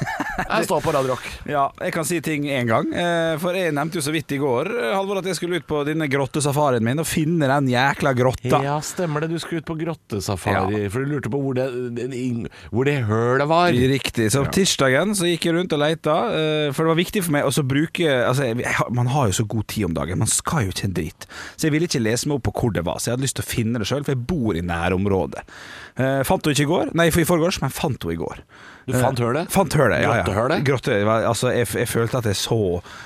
Jeg 0.46 0.66
står 0.68 0.82
på 0.84 0.92
Radio 0.92 1.14
Rock. 1.14 1.24
Ja, 1.48 1.62
jeg 1.80 1.92
kan 1.94 2.04
si 2.06 2.18
ting 2.22 2.44
én 2.52 2.68
gang. 2.68 2.90
eh, 2.92 3.38
For 3.40 3.56
jeg 3.56 3.72
nevnte 3.74 3.96
jo 3.98 4.02
så 4.04 4.12
vidt 4.14 4.30
i 4.36 4.38
går 4.38 4.68
eh, 4.68 4.90
Halvor, 4.94 5.18
at 5.22 5.26
jeg 5.30 5.38
skulle 5.38 5.58
ut 5.62 5.64
på 5.66 5.80
denne 5.88 6.06
grottesafarien 6.12 6.84
min 6.84 7.00
og 7.00 7.06
finne 7.08 7.48
den 7.50 7.70
jækla 7.72 8.12
grotta. 8.18 8.60
Ja, 8.62 8.74
stemmer 8.84 9.24
det. 9.24 9.30
Du 9.32 9.40
skulle 9.42 9.62
ut 9.64 9.68
på 9.68 9.78
grottesafari, 9.80 10.82
for 10.92 11.02
du 11.02 11.14
lurte 11.14 11.32
på 11.32 11.40
hvor 11.40 11.56
det, 11.56 11.66
hvor 12.70 12.84
det 12.88 12.98
hølet 13.08 13.48
var. 13.48 13.72
Riktig. 13.96 14.28
Så 14.34 14.44
tirsdagen 14.52 15.16
så 15.18 15.28
gikk 15.30 15.48
jeg 15.48 15.56
rundt 15.56 15.72
og 15.76 15.82
leita, 15.82 16.18
eh, 16.36 16.68
for 16.76 16.84
det 16.84 16.92
var 16.92 17.00
viktig 17.00 17.24
for 17.26 17.38
meg 17.38 17.48
å 17.48 17.66
bruke 17.66 18.12
altså, 18.28 18.50
jeg, 18.52 18.60
Man 18.94 19.08
har 19.16 19.32
jo 19.32 19.38
så 19.40 19.48
god 19.48 19.66
tid 19.72 19.88
om 19.88 19.96
dagen, 19.96 20.20
man 20.20 20.30
skal 20.30 20.68
jo 20.68 20.76
ikke 20.76 20.88
en 20.90 20.96
drit. 21.00 21.28
Så 21.56 21.66
jeg 21.70 21.74
ville 21.78 21.88
ikke 21.88 22.04
lese 22.04 22.28
meg 22.28 22.38
opp 22.38 22.46
på 22.50 22.56
hvor 22.60 22.76
det 22.76 22.84
var, 22.86 23.00
så 23.00 23.10
jeg 23.10 23.16
hadde 23.16 23.26
lyst 23.30 23.40
til 23.40 23.46
å 23.48 23.50
finne 23.54 23.80
det 23.82 23.88
sjøl, 23.88 24.04
for 24.06 24.12
jeg 24.14 24.26
bor 24.28 24.52
i 24.60 24.64
nærområdet. 24.68 25.42
Eh, 25.96 26.20
fant 26.28 26.44
henne 26.44 26.52
ikke 26.54 26.68
i 26.68 26.72
går, 26.76 26.94
nei, 27.00 27.08
for 27.14 27.24
i 27.24 27.28
forgårs, 27.28 27.62
men 27.64 27.72
fant 27.72 27.96
henne 28.04 28.14
i 28.18 28.20
går. 28.20 28.44
Du 28.86 28.92
fant 28.94 29.05
hølet? 29.14 29.50
Fant 29.54 29.74
hølet, 29.78 30.02
ja, 30.02 30.14
ja. 30.18 30.24
Grottehølet? 30.26 30.64
Grotte, 30.66 30.96
altså, 31.30 31.52
jeg, 31.54 31.68
jeg 31.78 31.88
følte 31.88 32.18
at 32.18 32.24
jeg 32.26 32.36
så 32.36 32.58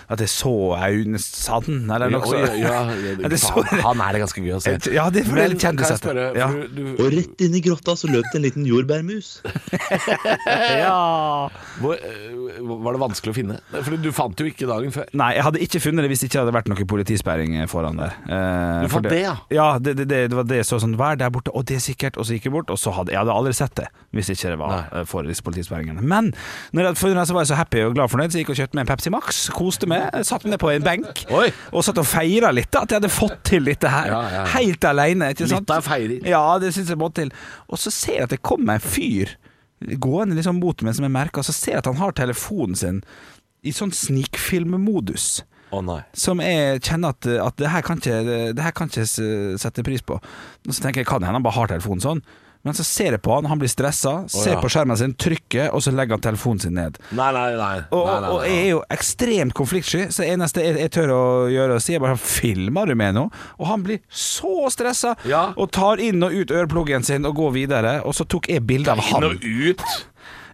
At 0.09 0.21
jeg 0.25 0.28
så 0.33 0.52
Aune 0.80 1.19
Sand, 1.21 1.90
eller 1.92 2.09
noe 2.11 2.25
sånt. 2.25 2.57
ja, 2.59 2.80
Ja, 3.21 3.28
så- 3.37 3.64
han 3.85 4.00
er 4.00 4.12
det 4.16 4.23
ganske 4.25 4.40
gøy 4.42 4.54
å 4.57 4.62
se. 4.64 4.76
Ja, 4.97 5.09
det 5.11 5.26
er 5.26 5.33
Men 5.37 5.50
litt 5.52 5.61
kjendis, 5.61 5.90
jeg 5.92 6.37
Ja. 6.40 6.49
Og 6.49 7.12
rett 7.12 7.45
inn 7.45 7.54
i 7.54 7.61
grotta 7.61 7.92
så 8.00 8.09
løp 8.09 8.25
det 8.33 8.40
en 8.40 8.47
liten 8.49 8.64
jordbærmus. 8.66 9.42
ja. 10.80 11.50
hvor, 11.80 11.95
eh, 11.95 12.61
var 12.61 12.92
det 12.97 13.00
vanskelig 13.02 13.33
å 13.33 13.37
finne? 13.37 13.59
For 13.75 13.97
du 14.00 14.11
fant 14.14 14.40
jo 14.40 14.47
ikke 14.49 14.69
dagen 14.71 14.92
før. 14.95 15.09
Nei, 15.16 15.33
jeg 15.37 15.45
hadde 15.47 15.62
ikke 15.64 15.80
funnet 15.83 16.04
det 16.07 16.11
hvis 16.12 16.25
det 16.25 16.30
ikke 16.30 16.42
hadde 16.45 16.54
vært 16.57 16.71
noe 16.71 16.87
politisperring 16.95 17.57
foran 17.71 18.00
der. 18.00 18.14
Eh, 18.28 18.83
Du 18.87 18.88
fant 18.92 19.09
det, 19.11 19.21
ja? 19.25 19.35
Ja, 19.54 19.69
det, 19.83 19.97
det, 20.00 20.09
det, 20.11 20.21
det 20.33 20.38
var 20.38 20.47
det. 20.49 20.62
Så 20.69 20.78
sånn, 20.83 20.97
vær 21.00 21.19
der 21.21 21.30
borte, 21.35 21.52
og 21.57 21.66
det 21.69 21.76
er 21.80 21.85
sikkert. 21.85 22.19
Og 22.21 22.26
så 22.28 22.37
gikk 22.37 22.45
jeg 22.50 22.54
bort, 22.57 22.71
og 22.73 22.78
så 22.80 22.92
hadde 22.97 23.12
jeg 23.14 23.21
hadde 23.23 23.35
aldri 23.35 23.54
sett 23.57 23.75
det 23.80 23.88
hvis 24.14 24.30
ikke 24.33 24.50
det 24.54 24.59
var 24.61 24.73
Nei. 24.75 24.85
eh, 25.00 25.04
for 25.11 25.26
disse 25.26 25.42
politisperringene. 25.47 25.89
Men 25.99 26.30
når 26.76 26.90
jeg 26.90 27.14
det, 27.16 27.26
så 27.28 27.37
var 27.37 27.44
jeg 27.44 27.50
så 27.52 27.59
happy 27.59 27.82
og 27.87 27.97
glad 27.97 28.12
fornøyd, 28.12 28.30
så 28.30 28.38
jeg 28.38 28.47
gikk 28.47 28.54
og 28.54 28.61
kjøpte 28.62 28.78
meg 28.78 28.85
en 28.87 28.90
Pepsi 28.92 29.12
Max. 29.14 29.42
Koste 29.56 29.90
meg. 29.90 30.23
Satt 30.26 30.47
meg 30.47 30.61
på 30.62 30.70
en 30.73 30.87
benk 30.87 31.25
Oi. 31.35 31.49
og 31.73 31.85
satt 31.87 32.00
og 32.00 32.09
feira 32.09 32.52
litt 32.54 32.75
at 32.75 32.90
jeg 32.90 33.00
hadde 33.00 33.12
fått 33.12 33.38
til 33.50 33.68
dette 33.68 33.90
her. 33.90 34.11
Ja, 34.12 34.23
ja, 34.23 34.32
ja. 34.40 34.47
Helt 34.56 34.88
aleine. 34.88 35.32
Litt 35.35 35.75
av 35.75 35.87
feiring. 35.87 36.25
Ja, 36.28 36.44
det 36.62 36.73
syns 36.76 36.92
jeg 36.92 37.00
må 37.00 37.11
til. 37.16 37.32
Og 37.68 37.80
så 37.80 37.92
ser 37.94 38.20
jeg 38.20 38.28
at 38.28 38.37
det 38.37 38.42
kommer 38.47 38.78
en 38.78 38.85
fyr 38.85 39.37
gående 39.80 40.37
liksom 40.37 40.59
mot 40.61 40.82
meg 40.85 40.97
som 40.97 41.06
jeg 41.06 41.14
merker, 41.14 41.40
og 41.40 41.49
så 41.49 41.54
ser 41.56 41.78
jeg 41.78 41.82
at 41.85 41.88
han 41.88 42.00
har 42.02 42.12
telefonen 42.16 42.76
sin 42.76 42.99
i 43.64 43.73
sånn 43.73 43.92
snikfilmmodus. 43.92 45.40
Å 45.70 45.80
nei. 45.87 46.00
Som 46.18 46.40
jeg 46.42 46.80
kjenner 46.82 47.14
at, 47.14 47.26
at 47.30 47.59
det 47.61 47.70
her 47.70 47.85
kan 47.87 48.00
ikke 48.00 48.54
Det 48.56 48.64
her 48.64 48.73
kan 48.75 48.90
ikke 48.90 49.04
sette 49.61 49.85
pris 49.87 50.02
på. 50.02 50.16
Og 50.18 50.73
så 50.75 50.82
tenker 50.82 51.04
jeg 51.04 51.09
kan 51.11 51.23
hende 51.23 51.38
han 51.38 51.47
bare 51.47 51.61
har 51.61 51.70
telefonen 51.70 52.02
sånn. 52.02 52.23
Men 52.62 52.76
så 52.76 52.85
ser 52.85 53.14
jeg 53.17 53.23
på 53.25 53.33
han, 53.33 53.47
han 53.49 53.61
blir 53.61 53.71
stressa, 53.73 54.12
ser 54.29 54.55
ja. 54.55 54.61
på 54.61 54.69
skjermen 54.69 54.99
sin, 55.00 55.14
trykker, 55.17 55.71
og 55.73 55.81
så 55.81 55.95
legger 55.97 56.19
han 56.19 56.25
telefonen 56.26 56.61
sin 56.61 56.75
ned. 56.76 56.99
Nei, 57.17 57.31
nei, 57.33 57.47
nei. 57.57 57.76
Og, 57.88 58.05
nei, 58.05 58.17
nei, 58.21 58.33
og 58.35 58.45
jeg 58.45 58.59
er 58.59 58.69
jo 58.69 58.83
ekstremt 58.93 59.57
konfliktsky, 59.57 60.02
så 60.12 60.25
det 60.26 60.35
eneste 60.35 60.64
jeg, 60.67 60.76
jeg 60.83 60.93
tør 60.93 61.14
å 61.14 61.23
gjøre, 61.49 61.79
er 61.79 61.81
å 61.81 61.85
si 61.85 61.97
bare 62.02 62.19
'filmer 62.21 62.90
du 62.90 62.95
med 63.00 63.17
nå?' 63.17 63.26
Og 63.59 63.67
han 63.71 63.83
blir 63.87 64.02
så 64.09 64.69
stressa, 64.69 65.17
Ja. 65.25 65.55
og 65.57 65.71
tar 65.73 66.00
inn 66.05 66.23
og 66.23 66.33
ut 66.37 66.50
ørepluggen 66.52 67.05
sin 67.05 67.25
og 67.25 67.37
går 67.37 67.52
videre. 67.57 67.95
Og 68.05 68.14
så 68.14 68.29
tok 68.29 68.49
jeg 68.49 68.67
bilde 68.67 68.93
av 68.93 69.00
han. 69.00 69.25
Inn 69.25 69.31
og 69.31 69.45
ut? 69.45 69.83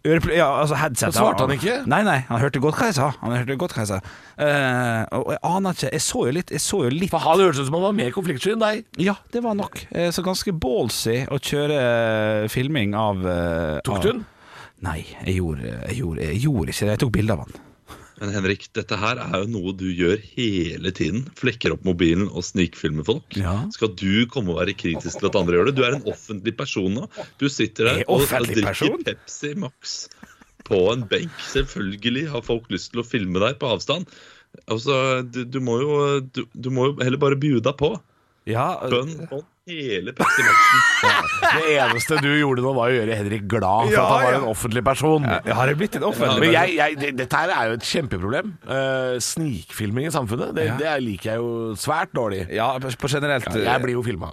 Ørepl 0.06 0.32
ja, 0.36 0.46
altså 0.62 0.78
headset. 0.78 1.14
Så 1.14 1.20
svarte 1.20 1.46
han 1.46 1.54
ikke? 1.56 1.76
Nei, 1.90 2.00
nei, 2.06 2.18
han 2.28 2.40
hørte 2.42 2.62
godt 2.62 2.78
hva 2.78 2.90
jeg 2.90 2.96
sa. 2.98 3.08
Han 3.22 3.34
hørte 3.34 3.56
godt 3.58 3.74
hva 3.76 3.84
jeg 3.84 3.90
sa 3.90 3.98
uh, 3.98 5.18
Og 5.18 5.32
jeg 5.34 5.40
aner 5.50 5.76
ikke 5.76 5.90
Jeg 5.96 6.04
så 6.06 6.22
jo 6.28 6.34
litt, 6.36 6.52
jeg 6.54 6.62
så 6.62 6.80
jo 6.86 6.92
litt 6.94 7.12
For 7.12 7.24
han 7.24 7.42
hørtes 7.42 7.62
ut 7.62 7.68
som 7.70 7.78
han 7.78 7.86
var 7.88 7.96
mer 7.98 8.14
konfliktsky 8.14 8.54
enn 8.54 8.62
deg. 8.62 8.86
Ja, 9.02 9.16
det 9.34 9.42
var 9.44 9.58
nok. 9.58 9.82
Eh, 9.90 10.08
Så 10.14 10.24
ganske 10.26 10.54
ballsy 10.54 11.18
å 11.32 11.40
kjøre 11.42 11.78
eh, 11.82 12.48
filming 12.52 12.94
av 12.98 13.22
uh, 13.26 13.78
Tok 13.86 14.02
du 14.04 14.10
den? 14.12 14.24
Nei, 14.84 15.00
jeg 15.24 15.38
gjorde, 15.38 15.70
jeg, 15.72 15.96
gjorde, 16.02 16.26
jeg 16.28 16.42
gjorde 16.44 16.72
ikke 16.74 16.84
det. 16.84 16.94
Jeg 16.94 17.02
tok 17.02 17.14
bilde 17.16 17.36
av 17.36 17.46
han. 17.46 17.62
Men 18.20 18.32
Henrik, 18.32 18.68
dette 18.76 18.96
her 18.96 19.18
er 19.20 19.42
jo 19.42 19.48
noe 19.52 19.74
du 19.76 19.86
gjør 19.90 20.20
hele 20.36 20.92
tiden. 20.96 21.26
Flekker 21.36 21.74
opp 21.74 21.84
mobilen 21.84 22.30
og 22.30 22.46
snikfilmer 22.48 23.04
folk. 23.06 23.36
Ja. 23.36 23.58
Skal 23.74 23.92
du 23.92 24.24
komme 24.32 24.54
og 24.54 24.62
være 24.62 24.76
kritisk 24.78 25.20
til 25.20 25.28
at 25.28 25.36
andre 25.36 25.58
gjør 25.58 25.68
det? 25.70 25.76
Du 25.76 25.84
er 25.84 25.98
en 25.98 26.08
offentlig 26.08 26.56
person 26.56 26.96
nå. 26.96 27.10
Du 27.40 27.48
sitter 27.52 27.90
der 27.90 28.00
er 28.04 28.08
og, 28.08 28.24
og 28.24 28.48
drikker 28.48 28.70
person? 28.70 29.04
Pepsi 29.04 29.52
Max 29.60 29.98
på 30.66 30.80
en 30.94 31.04
benk. 31.10 31.36
Selvfølgelig 31.52 32.26
har 32.32 32.46
folk 32.46 32.72
lyst 32.72 32.94
til 32.94 33.04
å 33.04 33.06
filme 33.06 33.42
deg 33.42 33.60
på 33.60 33.68
avstand. 33.70 34.08
Altså, 34.64 35.22
du, 35.22 35.44
du, 35.44 35.60
må 35.60 35.78
jo, 35.82 35.96
du, 36.24 36.46
du 36.54 36.72
må 36.72 36.90
jo 36.90 36.98
heller 37.02 37.20
bare 37.20 37.38
bjuda 37.40 37.76
på. 37.76 37.92
Ja, 38.46 38.66
Bønn 38.86 39.14
på 39.26 39.40
hele 39.66 40.12
Pepsi 40.14 40.44
Maxen. 40.46 40.82
Det 41.56 41.72
eneste 41.74 42.18
du 42.22 42.28
gjorde 42.38 42.62
nå, 42.62 42.70
var 42.76 42.92
å 42.92 42.94
gjøre 42.94 43.16
Henrik 43.18 43.48
glad 43.50 43.88
for 43.88 43.96
Ja, 43.96 44.04
at 44.04 44.12
han 44.12 44.22
var 44.22 44.34
ja. 44.36 44.38
en 44.38 44.46
offentlig 44.52 44.82
person. 44.86 45.26
Ja, 45.26 45.56
har 45.58 45.66
det 45.72 45.74
blitt 45.80 45.96
en 45.98 46.06
offentlig 46.06 46.44
Men 46.44 46.54
jeg, 46.54 46.76
jeg, 46.78 46.98
det, 47.00 47.10
dette 47.18 47.40
her 47.42 47.52
er 47.56 47.72
jo 47.72 47.78
et 47.80 47.88
kjempeproblem. 47.88 48.52
Eh, 48.76 49.16
snikfilming 49.26 50.06
i 50.06 50.14
samfunnet, 50.14 50.54
det, 50.56 50.68
Ja. 50.70 50.76
det 50.78 50.94
liker 51.02 51.32
jeg 51.32 51.42
jo 51.42 51.50
svært 51.82 52.14
dårlig. 52.14 52.44
Ja, 52.54 52.68
på 52.78 52.94
på 53.02 53.10
generelt 53.10 53.50
Jeg 53.58 53.82
blir 53.82 53.96
jo 53.98 54.06
filma 54.06 54.30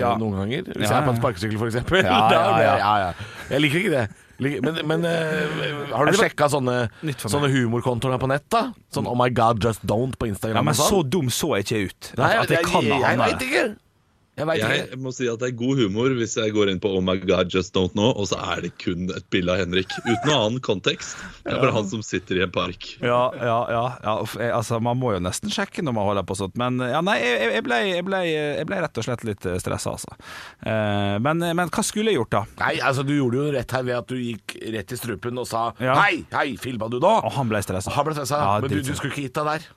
Ja. 0.00 0.14
noen 0.16 0.40
ganger. 0.40 0.72
Hvis 0.72 0.88
jeg 0.88 0.96
er 0.96 1.06
på 1.10 1.12
en 1.14 1.20
sparkesykkel, 1.20 1.60
f.eks. 1.60 1.94
Ja, 2.08 2.24
ja, 2.80 2.96
ja. 3.04 3.12
Jeg 3.52 3.66
liker 3.66 3.84
ikke 3.84 3.96
det. 3.98 4.08
Men, 4.40 4.80
men 4.88 5.04
uh, 5.04 5.92
har 5.92 6.08
du 6.08 6.16
sjekka 6.16 6.48
sånne, 6.52 6.76
sånne 7.20 7.50
humorkontoer 7.52 8.16
på 8.20 8.30
nett? 8.30 8.46
da? 8.52 8.70
Sånn 8.94 9.08
Oh 9.10 9.18
my 9.18 9.28
God, 9.34 9.60
just 9.64 9.84
don't 9.88 10.16
på 10.20 10.30
Instagram? 10.30 10.62
Ja, 10.62 10.66
men 10.66 10.78
sånn? 10.78 10.88
så 10.88 11.02
dum 11.04 11.30
så 11.34 11.54
jeg 11.58 11.68
ikke 11.68 11.82
ut. 11.90 12.12
Nei, 12.22 12.32
at 12.40 12.56
jeg 12.56 12.66
kan 12.66 12.84
jeg, 12.84 12.90
jeg, 12.90 13.04
jeg, 13.04 13.20
jeg, 13.20 13.38
jeg, 13.40 13.48
ikke. 13.50 13.89
Jeg. 14.38 14.60
Jeg 14.62 14.98
må 15.02 15.10
si 15.12 15.26
at 15.28 15.40
det 15.42 15.50
er 15.50 15.56
god 15.58 15.80
humor 15.82 16.12
hvis 16.16 16.36
jeg 16.38 16.52
går 16.54 16.70
inn 16.72 16.78
på 16.80 16.88
Oh 16.94 17.02
my 17.04 17.16
God, 17.20 17.50
just 17.52 17.74
don't 17.76 17.92
know, 17.92 18.12
og 18.14 18.28
så 18.30 18.38
er 18.54 18.62
det 18.64 18.70
kun 18.80 19.10
et 19.12 19.26
bilde 19.32 19.52
av 19.52 19.60
Henrik. 19.60 19.90
Uten 20.06 20.30
noen 20.30 20.36
annen 20.36 20.62
kontekst. 20.64 21.18
Det 21.44 21.52
er 21.52 21.60
bare 21.60 21.74
han 21.74 21.88
som 21.90 22.04
sitter 22.06 22.40
i 22.40 22.44
en 22.46 22.52
park. 22.54 22.86
Ja, 23.04 23.20
ja, 23.36 23.58
ja, 23.74 23.82
ja 24.04 24.14
altså, 24.56 24.80
Man 24.80 25.00
må 25.00 25.12
jo 25.16 25.20
nesten 25.22 25.52
sjekke 25.52 25.84
når 25.84 25.96
man 25.96 26.08
holder 26.08 26.28
på 26.28 26.38
sånt. 26.38 26.56
Men 26.60 26.80
ja, 26.80 27.02
nei, 27.04 27.18
jeg, 27.20 27.50
jeg, 27.58 27.64
ble, 27.66 27.80
jeg, 27.90 28.06
ble, 28.06 28.22
jeg 28.30 28.68
ble 28.70 28.80
rett 28.86 29.02
og 29.02 29.08
slett 29.08 29.26
litt 29.28 29.50
stressa, 29.64 29.96
altså. 29.98 30.16
Eh, 30.64 31.16
men, 31.20 31.44
men 31.58 31.74
hva 31.74 31.84
skulle 31.84 32.14
jeg 32.14 32.20
gjort, 32.22 32.32
da? 32.38 32.44
Nei, 32.62 32.72
altså 32.86 33.04
Du 33.06 33.12
gjorde 33.16 33.42
jo 33.42 33.50
rett 33.58 33.76
her 33.76 33.84
ved 33.86 33.98
at 33.98 34.08
du 34.08 34.16
gikk 34.16 34.56
rett 34.76 34.94
i 34.96 35.00
strupen 35.00 35.42
og 35.42 35.48
sa 35.50 35.68
Ja. 35.82 35.98
Hei, 36.00 36.22
hei, 36.32 36.54
filma 36.60 36.88
du 36.92 37.00
nå? 37.02 37.12
Og 37.26 37.34
han 37.36 37.50
ble 37.50 37.60
stressa. 37.64 37.92
Han 37.98 38.08
ble 38.08 38.16
stressa, 38.16 38.40
Ja, 38.40 38.56
men 38.62 38.72
du, 38.72 38.80
du 38.80 38.94
skulle 38.94 39.12
ikke 39.12 39.28
gitt 39.28 39.36
deg 39.36 39.52
der. 39.52 39.68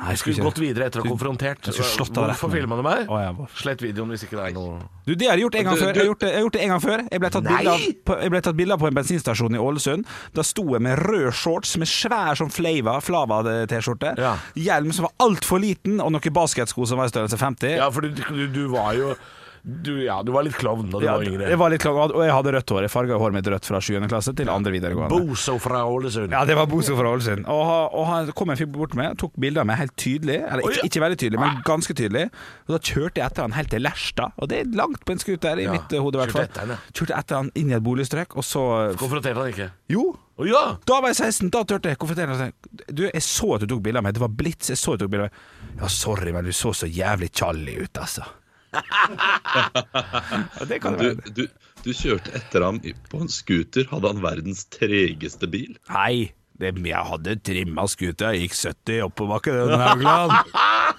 Nei, 0.00 0.14
jeg 0.14 0.18
skulle 0.22 0.32
ikke 0.38 0.44
gått 0.48 0.58
videre 0.62 0.86
etter 0.88 1.02
å 1.02 1.04
ha 1.04 1.10
konfrontert. 1.12 1.66
Jeg 1.68 1.74
skulle 1.76 1.90
slått 1.92 2.16
av 2.16 2.30
Hvorfor 2.30 2.50
filma 2.54 2.76
du 2.78 2.82
meg? 2.86 3.02
Å, 3.12 3.18
hvor- 3.36 3.50
Slett 3.60 3.82
videoen 3.84 4.08
hvis 4.14 4.22
ikke 4.24 4.38
det 4.38 4.46
er 4.48 4.54
noe 4.56 4.78
Du, 5.04 5.12
Det 5.14 5.26
har 5.28 5.36
jeg 5.36 5.44
gjort 5.44 5.58
en 5.60 5.64
gang 5.68 5.76
før. 5.76 5.90
Jeg 5.92 6.00
har 6.00 6.08
gjort 6.08 6.20
det, 6.24 6.30
jeg 6.30 6.38
har 6.38 6.44
gjort 6.46 6.52
det 6.56 6.62
en 6.64 6.72
gang 6.72 6.80
før. 6.80 7.02
Jeg 7.10 7.20
ble 7.20 7.30
tatt 7.34 7.44
Nei! 7.44 7.56
bilde 7.58 7.70
av, 7.74 7.80
på- 8.08 8.16
jeg 8.22 8.30
ble 8.30 8.40
tatt 8.46 8.56
bilde 8.56 8.72
av 8.72 8.80
på 8.80 8.88
en 8.88 8.94
bensinstasjon 9.00 9.54
i 9.54 9.60
Ålesund. 9.60 10.06
Da 10.32 10.42
sto 10.42 10.64
jeg 10.72 10.80
med 10.88 10.98
rød 11.04 11.28
shorts 11.36 11.76
med 11.76 11.88
svær 11.92 12.40
sånn 12.40 12.50
Flava, 12.50 12.96
Flava-T-skjorte. 13.04 14.14
Ja. 14.18 14.36
Hjelm 14.56 14.92
som 14.96 15.04
var 15.08 15.12
altfor 15.28 15.60
liten, 15.60 16.00
og 16.00 16.12
noen 16.16 16.32
basketsko 16.32 16.86
som 16.88 16.98
var 16.98 17.10
i 17.10 17.12
størrelse 17.12 17.36
50. 17.36 17.76
Ja, 17.76 17.90
for 17.90 18.00
du, 18.00 18.08
du, 18.16 18.46
du 18.48 18.64
var 18.72 18.94
jo 18.96 19.14
du, 19.62 19.90
ja, 20.04 20.22
du 20.24 20.32
var 20.32 20.44
litt 20.46 20.54
klovn 20.56 20.88
da 20.90 20.98
du 20.98 21.04
Ja, 21.04 21.14
var 21.18 21.24
yngre. 21.28 21.48
jeg 21.50 21.58
var 21.60 21.70
litt 21.72 21.82
klovn, 21.82 22.14
og 22.16 22.22
jeg 22.24 22.32
hadde 22.32 22.52
rødt 22.56 22.72
hår. 22.72 22.84
Jeg 22.86 22.92
farga 22.92 23.18
håret 23.20 23.36
mitt 23.36 23.48
rødt 23.52 23.66
fra 23.68 23.80
7. 23.80 23.98
klasse 24.08 24.32
til 24.38 24.48
andre 24.52 24.72
videregående. 24.72 25.18
Boso 25.28 25.58
fra 25.60 25.82
Ålesund. 25.84 26.32
Ja, 26.32 26.44
det 26.48 26.56
var 26.56 26.66
Boso 26.70 26.96
fra 26.96 27.10
Ålesund. 27.12 27.44
Og, 27.50 27.72
og 28.00 28.06
han 28.08 28.30
kom 28.32 28.50
en 28.54 28.56
fyr 28.60 28.70
bort 28.72 28.94
med, 28.96 29.18
tok 29.20 29.34
bilder 29.40 29.62
av 29.64 29.68
meg 29.68 29.80
helt 29.82 29.94
tydelig. 30.00 30.38
Eller 30.48 30.64
ikke, 30.64 30.86
ikke 30.88 31.02
veldig 31.04 31.18
tydelig, 31.24 31.40
men 31.42 31.60
ganske 31.68 31.96
tydelig. 31.98 32.24
Og 32.68 32.74
da 32.76 32.80
kjørte 32.80 33.20
jeg 33.20 33.26
etter 33.28 33.46
han 33.48 33.56
helt 33.58 33.70
til 33.74 33.84
Lerstad. 33.84 34.32
Og 34.40 34.48
det 34.52 34.62
er 34.64 34.72
langt 34.80 35.04
på 35.04 35.12
en 35.16 35.22
scooter, 35.22 35.60
i 35.60 35.68
Ja, 35.68 35.76
mitt 35.76 35.92
eh, 35.92 36.00
hode 36.00 36.16
i 36.16 36.22
hvert 36.24 36.32
kjørte 36.32 36.40
fall. 36.40 36.50
etter 36.64 36.74
han. 36.74 36.90
Kjørte 36.96 37.18
etter 37.20 37.40
han 37.42 37.52
inn 37.60 37.70
i 37.70 37.76
et 37.76 37.84
boligstrøk, 37.84 38.36
og 38.40 38.46
så 38.48 38.64
Konfronterte 39.00 39.38
han 39.44 39.52
ikke? 39.52 39.70
Jo! 39.92 40.08
Ja! 40.48 40.64
Da 40.88 41.02
var 41.04 41.12
jeg 41.12 41.18
16, 41.20 41.50
da 41.52 41.60
turte 41.68 41.90
jeg 41.92 41.98
konfrontere 42.00 42.32
han. 42.38 42.52
Du, 42.88 43.02
jeg 43.10 43.20
så 43.26 43.54
at 43.58 43.60
du 43.66 43.74
tok 43.74 43.82
bilde 43.84 44.00
av 44.00 44.06
meg. 44.06 44.14
Det 44.16 44.22
var 44.24 44.32
blits. 44.32 44.70
Jeg 44.72 44.80
så 44.80 44.94
at 44.96 45.02
du 45.02 45.04
tok 45.04 45.12
bilde 45.12 45.26
av 45.28 45.34
meg. 45.34 45.80
Ja, 45.82 45.88
sorry, 45.92 46.32
men 46.32 46.48
du 46.48 46.52
så 46.56 46.72
så 46.74 46.88
jævlig 46.88 47.28
tjalli 47.36 47.74
ut, 47.84 48.00
altså. 48.00 48.24
Ja, 48.70 50.64
det 50.68 50.80
kan 50.82 50.98
Du, 50.98 51.04
det 51.04 51.14
være. 51.16 51.34
du, 51.36 51.46
du 51.84 51.90
kjørte 51.96 52.34
etter 52.38 52.66
ham 52.66 52.80
på 53.10 53.22
en 53.24 53.30
scooter. 53.32 53.88
Hadde 53.90 54.12
han 54.14 54.22
verdens 54.24 54.66
tregeste 54.72 55.48
bil? 55.50 55.74
Nei, 55.90 56.30
det, 56.60 56.74
jeg 56.84 57.06
hadde 57.08 57.38
trimma 57.46 57.86
scooter. 57.88 58.34
Jeg 58.36 58.48
gikk 58.50 58.56
70 58.60 59.00
oppoverbakke 59.08 59.54
den 59.56 59.80
Haugland. 59.80 60.34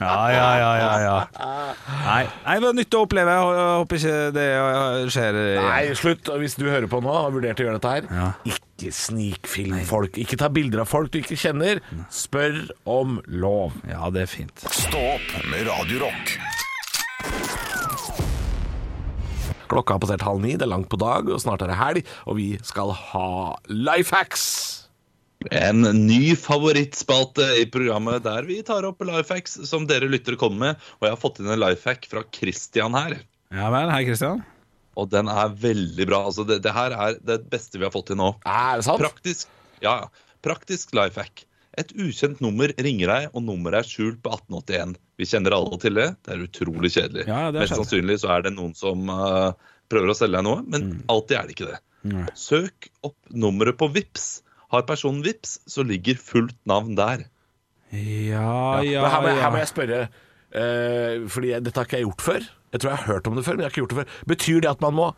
Ja, 0.02 0.16
ja, 0.34 0.46
ja, 0.58 0.70
ja, 0.82 0.94
ja. 1.04 1.18
Nei, 2.02 2.24
nei, 2.48 2.56
det 2.58 2.64
var 2.66 2.74
nytt 2.80 2.96
å 2.98 3.02
oppleve. 3.06 3.36
Jeg 3.38 3.44
håper 3.78 4.00
ikke 4.00 4.16
det 4.34 4.48
skjer. 5.14 5.38
Nei, 5.68 5.82
slutt. 6.00 6.32
Hvis 6.42 6.58
du 6.58 6.66
hører 6.72 6.90
på 6.90 7.02
nå 7.06 7.12
og 7.14 7.20
har 7.28 7.36
vurdert 7.36 7.62
å 7.62 7.68
gjøre 7.68 7.78
dette 7.78 7.92
her, 7.94 8.08
Ja. 8.10 8.30
ikke 8.50 8.90
snikfilm 8.98 9.78
folk. 9.86 10.18
Ikke 10.18 10.40
ta 10.42 10.50
bilder 10.50 10.82
av 10.82 10.90
folk 10.90 11.14
du 11.14 11.20
ikke 11.22 11.38
kjenner. 11.38 11.84
Spør 12.10 12.64
om 12.90 13.20
lov. 13.30 13.78
Ja, 13.92 14.10
det 14.10 14.26
er 14.26 14.32
fint. 14.34 14.66
Stå 14.66 15.04
opp 15.20 15.38
med 15.54 15.70
Radio 15.70 16.08
Rock. 16.08 16.34
Klokka 19.72 19.96
har 19.96 20.04
passert 20.04 20.26
halv 20.28 20.44
ni, 20.44 20.58
det 20.60 20.68
er 20.68 20.74
langt 20.74 20.92
på 20.92 21.00
dag, 21.00 21.30
og 21.32 21.40
snart 21.40 21.64
er 21.64 21.72
det 21.72 21.80
helg, 21.80 22.14
og 22.28 22.38
vi 22.40 22.50
skal 22.68 22.92
ha 22.92 23.32
life 23.72 24.12
hacks. 24.12 24.46
En 25.50 25.82
ny 25.82 26.36
favorittspalte 26.38 27.48
i 27.58 27.66
programmet 27.72 28.22
der 28.28 28.46
vi 28.46 28.60
tar 28.66 28.86
opp 28.86 29.02
life 29.08 29.34
hacks 29.34 29.56
som 29.66 29.88
dere 29.90 30.10
lyttere 30.12 30.38
kommer 30.38 30.68
med. 30.68 30.90
Og 31.00 31.08
jeg 31.08 31.16
har 31.16 31.22
fått 31.22 31.42
inn 31.42 31.50
en 31.50 31.62
life 31.62 31.88
hack 31.90 32.06
fra 32.12 32.22
Christian 32.36 32.98
her. 32.98 33.18
Ja 33.56 33.72
vel, 33.74 33.90
hei 33.90 34.04
Kristian. 34.06 34.44
Og 35.00 35.10
den 35.10 35.32
er 35.32 35.56
veldig 35.64 36.08
bra. 36.08 36.22
Altså, 36.30 36.46
det, 36.48 36.60
det 36.66 36.76
her 36.76 36.94
er 36.94 37.18
det 37.26 37.40
beste 37.50 37.80
vi 37.80 37.88
har 37.88 37.94
fått 37.96 38.12
til 38.12 38.20
nå. 38.20 38.36
Er 38.46 38.82
det 38.82 38.86
sant? 38.86 39.02
Praktisk, 39.02 39.50
ja, 39.82 40.04
ja. 40.04 40.36
praktisk 40.46 40.94
life 40.98 41.18
hack. 41.18 41.46
Et 41.82 41.92
ukjent 42.06 42.42
nummer 42.44 42.72
ringer 42.78 43.12
deg, 43.12 43.28
og 43.34 43.44
nummeret 43.48 43.82
er 43.84 43.88
skjult 43.90 44.20
på 44.26 44.32
1881. 44.36 44.96
Vi 45.22 45.28
kjenner 45.30 45.56
alle 45.58 45.78
til 45.82 45.98
det. 45.98 46.08
Det 46.26 46.34
er 46.36 46.46
utrolig 46.48 46.92
kjedelig. 46.96 47.28
Ja, 47.30 47.48
er 47.50 47.58
Mest 47.60 47.76
sannsynlig 47.78 48.20
så 48.24 48.32
er 48.36 48.46
det 48.48 48.54
noen 48.56 48.74
som 48.78 49.10
uh, 49.10 49.52
prøver 49.92 50.14
å 50.14 50.18
selge 50.18 50.38
deg 50.40 50.48
noe, 50.48 50.62
men 50.68 50.88
Mm. 50.92 51.02
alltid 51.14 51.38
er 51.38 51.48
det 51.50 51.56
ikke 51.58 51.70
det. 51.72 51.80
Søk 52.38 52.88
opp 53.06 53.18
nummeret 53.30 53.78
på 53.78 53.88
Vips. 53.94 54.42
Har 54.72 54.86
personen 54.88 55.22
Vips, 55.26 55.60
så 55.70 55.84
ligger 55.86 56.16
fullt 56.18 56.56
navn 56.66 56.96
der. 56.98 57.26
Ja, 57.92 58.82
ja, 58.82 58.82
ja. 58.88 59.08
her, 59.10 59.22
må, 59.22 59.28
jeg- 59.34 59.42
her 59.44 59.52
må 59.52 59.60
jeg 59.62 59.72
spørre, 59.72 60.00
uh, 60.56 61.28
fordi 61.28 61.52
dette 61.60 61.76
har 61.78 61.86
ikke 61.90 62.00
jeg 62.00 62.08
gjort 62.08 62.22
før. 62.30 62.48
Jeg 62.72 62.80
tror 62.82 62.90
jeg 62.94 63.00
har 63.02 63.14
hørt 63.14 63.28
om 63.28 63.36
det 63.36 63.44
før, 63.46 63.58
men 63.58 63.66
jeg 63.66 63.68
har 63.68 63.74
ikke 63.76 63.82
gjort 63.84 63.94
det 63.96 64.00
før. 64.00 64.26
Betyr 64.32 64.62
det 64.64 64.70
at 64.72 64.82
man 64.82 64.94
må 64.96 65.10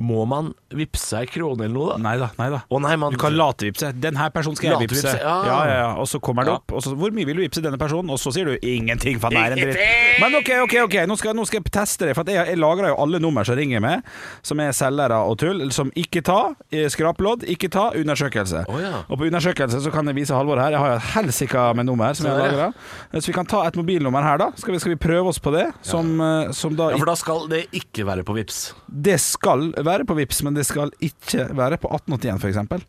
Må 0.00 0.22
man 0.24 0.52
vippse 0.72 1.18
ei 1.20 1.26
krone 1.28 1.66
eller 1.66 1.74
noe, 1.76 1.88
da? 1.92 1.96
Nei 2.00 2.14
da, 2.20 2.30
nei 2.38 2.46
da. 2.54 2.60
Å 2.72 2.78
nei, 2.80 2.94
man 2.96 3.12
Du 3.12 3.18
kan 3.20 3.34
latevipse. 3.36 3.90
Den 4.00 4.16
her 4.16 4.30
personen 4.32 4.56
skal 4.56 4.72
jeg 4.72 4.86
vippse. 4.86 5.12
Ja. 5.20 5.34
Ja, 5.44 5.56
ja, 5.68 5.74
ja. 5.82 5.88
Og 6.00 6.08
så 6.08 6.20
kommer 6.24 6.46
det 6.48 6.54
opp. 6.54 6.72
Og 6.72 6.80
så, 6.84 6.94
hvor 6.96 7.12
mye 7.12 7.28
vil 7.28 7.36
du 7.36 7.42
vippse 7.44 7.60
denne 7.64 7.76
personen? 7.80 8.08
Og 8.14 8.16
så 8.22 8.32
sier 8.32 8.48
du 8.48 8.54
ingenting, 8.64 9.18
for 9.20 9.28
han 9.34 9.50
er 9.50 9.56
en 9.58 9.60
dritt. 9.60 9.82
Men 10.22 10.36
ok, 10.38 10.50
ok, 10.64 10.74
ok, 10.86 10.96
nå 11.10 11.16
skal, 11.20 11.36
nå 11.36 11.44
skal 11.48 11.60
jeg 11.60 11.72
teste 11.76 12.08
det. 12.08 12.14
For 12.16 12.24
at 12.24 12.32
jeg, 12.32 12.48
jeg 12.54 12.60
lagrer 12.62 12.94
jo 12.94 12.96
alle 13.04 13.20
nummer 13.20 13.44
som 13.44 13.58
ringer 13.60 13.82
meg, 13.84 14.06
som 14.46 14.62
er 14.64 14.72
selgere 14.76 15.18
og 15.28 15.36
tull. 15.42 15.66
Som 15.76 15.92
ikke 16.00 16.22
ta, 16.24 16.38
eh, 16.72 16.86
skraplodd, 16.92 17.44
ikke 17.52 17.68
ta, 17.74 17.90
undersøkelse. 18.00 18.64
Oh, 18.72 18.80
ja. 18.80 19.02
Og 19.10 19.20
på 19.20 19.28
undersøkelse 19.28 19.82
så 19.84 19.92
kan 19.92 20.08
jeg 20.08 20.16
vise 20.22 20.32
Halvor 20.36 20.62
her. 20.62 20.72
Jeg 20.78 20.80
har 20.80 20.94
jo 20.94 21.00
et 21.02 21.10
helsika 21.18 21.66
med 21.76 21.90
nummer 21.90 22.16
som 22.16 22.30
jeg 22.30 22.38
har 22.38 22.40
Så, 22.40 22.56
lagra. 22.56 23.20
Så 23.20 23.26
vi 23.32 23.36
kan 23.36 23.48
ta 23.52 23.66
et 23.68 23.76
mobilnummer 23.76 24.24
her, 24.24 24.40
da. 24.46 24.48
Skal 24.56 24.72
vi, 24.78 24.80
skal 24.80 24.94
vi 24.96 25.00
prøve 25.04 25.34
oss 25.34 25.42
på 25.42 25.52
det? 25.52 25.66
Som, 25.84 26.16
eh, 26.24 26.54
som 26.56 26.72
da 26.78 26.92
Ja, 26.94 27.02
For 27.04 27.12
da 27.12 27.18
skal 27.20 27.44
det 27.52 27.66
ikke 27.76 28.08
være 28.08 28.24
på 28.24 28.38
vips. 28.40 28.62
det 28.88 29.18
skal 29.20 29.72
være 29.76 29.88
på 30.06 30.14
Vips, 30.18 30.42
men 30.46 30.54
det 30.54 30.66
skal 30.68 30.92
ikke 31.00 31.48
være 31.56 31.78
på 31.80 31.88
1881 31.88 32.40
f.eks. 32.40 32.86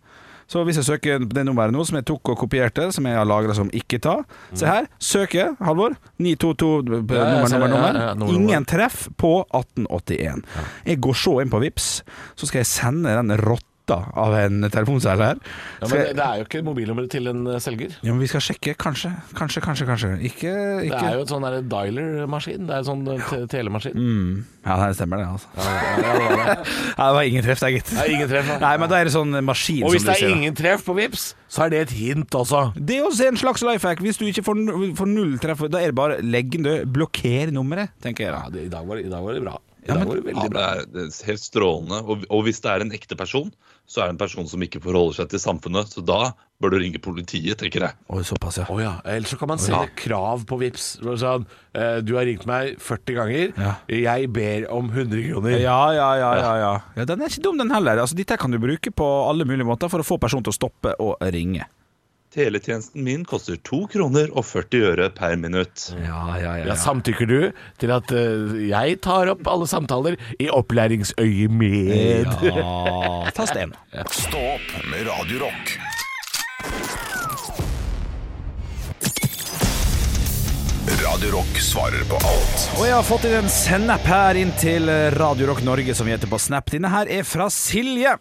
Så 0.52 0.66
hvis 0.68 0.82
jeg 0.82 0.88
søker 0.88 1.24
det 1.24 1.46
nummeret 1.48 1.72
nå, 1.72 1.84
som 1.88 1.96
jeg 1.96 2.06
tok 2.10 2.34
og 2.34 2.40
kopierte, 2.42 2.90
som 2.92 3.06
jeg 3.08 3.16
har 3.16 3.28
lagra 3.28 3.54
som 3.56 3.70
ikke 3.72 4.02
ta 4.04 4.18
Se 4.52 4.68
her. 4.68 4.90
Søker, 5.00 5.54
Halvor. 5.64 5.96
922 6.20 7.00
Ja, 7.16 7.24
jeg 7.24 7.52
nummer, 7.54 7.68
nummer, 7.72 8.00
nummer, 8.20 8.36
Ingen 8.36 8.68
treff 8.68 9.06
på 9.16 9.46
1881. 9.48 10.44
Jeg 10.92 11.00
går 11.08 11.20
så 11.24 11.38
inn 11.40 11.54
på 11.54 11.62
Vips, 11.64 11.92
så 12.36 12.50
skal 12.50 12.66
jeg 12.66 12.72
sende 12.74 13.16
den 13.16 13.32
rotta 13.40 13.71
av 13.92 14.34
en 14.38 14.62
telefonselger. 14.70 15.40
Ja, 15.82 15.88
men 15.90 16.16
det 16.16 16.24
er 16.24 16.38
jo 16.42 16.46
ikke 16.46 16.62
mobilnummeret 16.64 17.10
til 17.12 17.28
en 17.28 17.42
eh, 17.48 17.58
selger. 17.60 17.96
ja, 18.02 18.12
men 18.14 18.20
vi 18.22 18.28
skal 18.28 18.42
sjekke. 18.46 18.76
Kanskje, 18.78 19.10
kanskje, 19.36 19.62
kanskje. 19.66 19.86
kanskje 19.90 20.12
Ikke, 20.30 20.52
Det 20.86 20.94
er 21.02 21.16
jo 21.18 21.24
et 21.26 21.32
sånn 21.34 21.44
dialer-maskin. 21.72 22.68
Det 22.68 22.76
er 22.76 22.84
en 22.84 22.88
sånn 22.88 23.02
eh, 23.12 23.26
te 23.30 23.40
telemaskin. 23.58 23.96
Mm. 23.98 24.46
Ja, 24.66 24.76
det 24.86 24.96
stemmer 25.00 25.18
det, 25.18 25.26
altså. 25.34 25.48
Ja, 25.58 25.64
ja, 25.66 26.14
det 26.14 26.26
var 26.30 26.46
det. 26.46 26.56
Ja, 26.98 27.08
det 27.08 27.16
var 27.18 27.24
ingen 27.32 27.44
treff 27.48 27.60
der, 27.64 27.74
gitt. 27.76 27.92
Ingen 28.14 28.30
treff. 28.30 28.52
Nei, 28.62 28.74
men 28.78 28.92
da 28.92 29.00
er 29.02 29.10
det 29.10 29.16
sånn 29.16 29.34
maskin 29.48 29.84
Og 29.88 29.96
hvis 29.96 30.06
det 30.06 30.14
er 30.16 30.22
sier. 30.22 30.36
ingen 30.38 30.56
treff 30.56 30.86
på 30.86 30.96
vips, 30.98 31.32
så 31.52 31.66
er 31.66 31.74
det 31.74 31.82
et 31.88 31.96
hint 31.98 32.38
også. 32.38 32.62
Det 32.78 33.00
er 33.00 33.08
også 33.10 33.28
en 33.32 33.38
slags 33.42 33.66
life 33.66 33.88
hack. 33.88 34.00
Hvis 34.06 34.22
du 34.22 34.28
ikke 34.30 34.44
får, 34.46 34.62
får 35.00 35.10
null 35.10 35.36
treff, 35.42 35.66
da 35.74 35.82
er 35.82 35.92
det 35.92 35.98
bare 35.98 36.22
legg 36.22 36.52
den 36.54 36.64
død. 36.70 36.86
Blokker 36.94 37.52
nummeret, 37.52 37.90
tenker 38.04 38.28
jeg 38.30 38.34
Ja, 38.34 38.44
da. 38.46 38.54
det, 38.56 38.68
i, 38.70 38.72
dag 38.72 38.86
var, 38.88 38.96
det- 39.02 39.06
I 39.10 39.10
dag 39.10 39.24
var 39.26 39.34
det 39.34 39.44
bra. 39.44 39.58
Ja, 39.88 39.96
men- 39.98 40.10
det 40.24 40.34
Ja, 40.36 40.48
det 40.48 40.62
er, 40.62 40.86
det 40.94 41.04
er 41.10 41.26
helt 41.26 41.42
strålende. 41.42 42.00
Og, 42.06 42.26
og 42.30 42.44
hvis 42.46 42.62
det 42.62 42.70
er 42.72 42.82
en 42.86 42.92
ekte 42.92 43.16
person, 43.18 43.52
så 43.90 44.02
er 44.04 44.06
det 44.12 44.14
en 44.16 44.22
person 44.22 44.48
som 44.48 44.62
ikke 44.62 44.80
forholder 44.84 45.18
seg 45.22 45.30
til 45.34 45.40
samfunnet. 45.42 45.90
Så 45.92 46.04
da 46.06 46.34
bør 46.62 46.70
du 46.72 46.78
ringe 46.78 47.00
politiet, 47.02 47.58
tenker 47.58 47.88
jeg. 47.88 47.98
Oi, 48.14 48.22
såpass, 48.24 48.60
ja. 48.62 48.68
Oh, 48.70 48.78
ja. 48.80 48.94
Ellers 49.10 49.34
så 49.34 49.40
kan 49.42 49.50
man 49.50 49.58
sende 49.60 49.90
krav 49.98 50.46
på 50.46 50.60
Vips. 50.62 51.00
Sånn, 51.02 51.48
eh, 51.74 52.00
du 52.06 52.14
har 52.16 52.26
ringt 52.30 52.46
meg 52.46 52.78
40 52.80 53.18
ganger. 53.18 53.54
Ja. 53.58 53.74
Jeg 53.90 54.32
ber 54.32 54.70
om 54.72 54.90
100 54.94 55.26
kroner. 55.32 55.58
Ja, 55.60 55.80
ja, 55.98 56.10
ja, 56.22 56.32
ja, 56.38 56.56
ja. 56.62 56.72
ja. 56.96 57.06
Den 57.06 57.22
er 57.26 57.34
ikke 57.34 57.44
dum, 57.50 57.58
den 57.58 57.74
heller. 57.74 57.98
Altså, 58.06 58.16
dette 58.16 58.38
kan 58.38 58.52
du 58.54 58.60
bruke 58.62 58.94
på 58.94 59.10
alle 59.28 59.46
mulige 59.50 59.66
måter 59.68 59.90
for 59.90 60.00
å 60.00 60.08
få 60.08 60.20
personen 60.22 60.46
til 60.46 60.54
å 60.54 60.60
stoppe 60.62 60.94
å 61.02 61.16
ringe. 61.34 61.66
Teletjenesten 62.32 63.04
min 63.04 63.26
koster 63.28 63.58
2 63.68 63.78
kroner 63.92 64.30
og 64.32 64.46
40 64.48 64.86
øre 64.88 65.10
per 65.12 65.34
minutt. 65.36 65.90
Ja, 66.00 66.22
ja, 66.40 66.54
ja. 66.62 66.70
Ja, 66.70 66.78
samtykker 66.80 67.28
du 67.28 67.40
til 67.82 67.92
at 67.92 68.08
uh, 68.16 68.54
jeg 68.56 69.02
tar 69.04 69.34
opp 69.34 69.44
alle 69.52 69.68
samtaler 69.68 70.16
i 70.40 70.48
opplæringsøyemed? 70.48 72.32
Ja, 72.48 72.64
tast 73.38 73.60
én. 73.60 73.76
Stå 74.16 74.46
opp 74.54 74.72
med 74.88 75.04
Radio 75.12 75.44
Rock. 75.44 75.76
Radio 81.04 81.36
Rock 81.36 81.60
svarer 81.62 82.02
på 82.08 82.16
alt 82.16 82.64
Og 82.80 82.88
jeg 82.88 82.96
har 82.96 83.06
fått 83.06 83.28
inn 83.28 83.38
en 83.42 83.52
snap 83.52 84.08
her 84.08 84.40
inn 84.40 84.56
til 84.56 84.88
Radio 85.20 85.52
Rock 85.52 85.66
Norge, 85.68 85.96
som 85.98 86.08
vi 86.08 86.16
heter 86.16 86.32
på 86.32 86.40
Snap. 86.40 86.72
Denne 86.72 86.96
her 86.96 87.12
er 87.12 87.28
fra 87.28 87.52
Silje. 87.52 88.16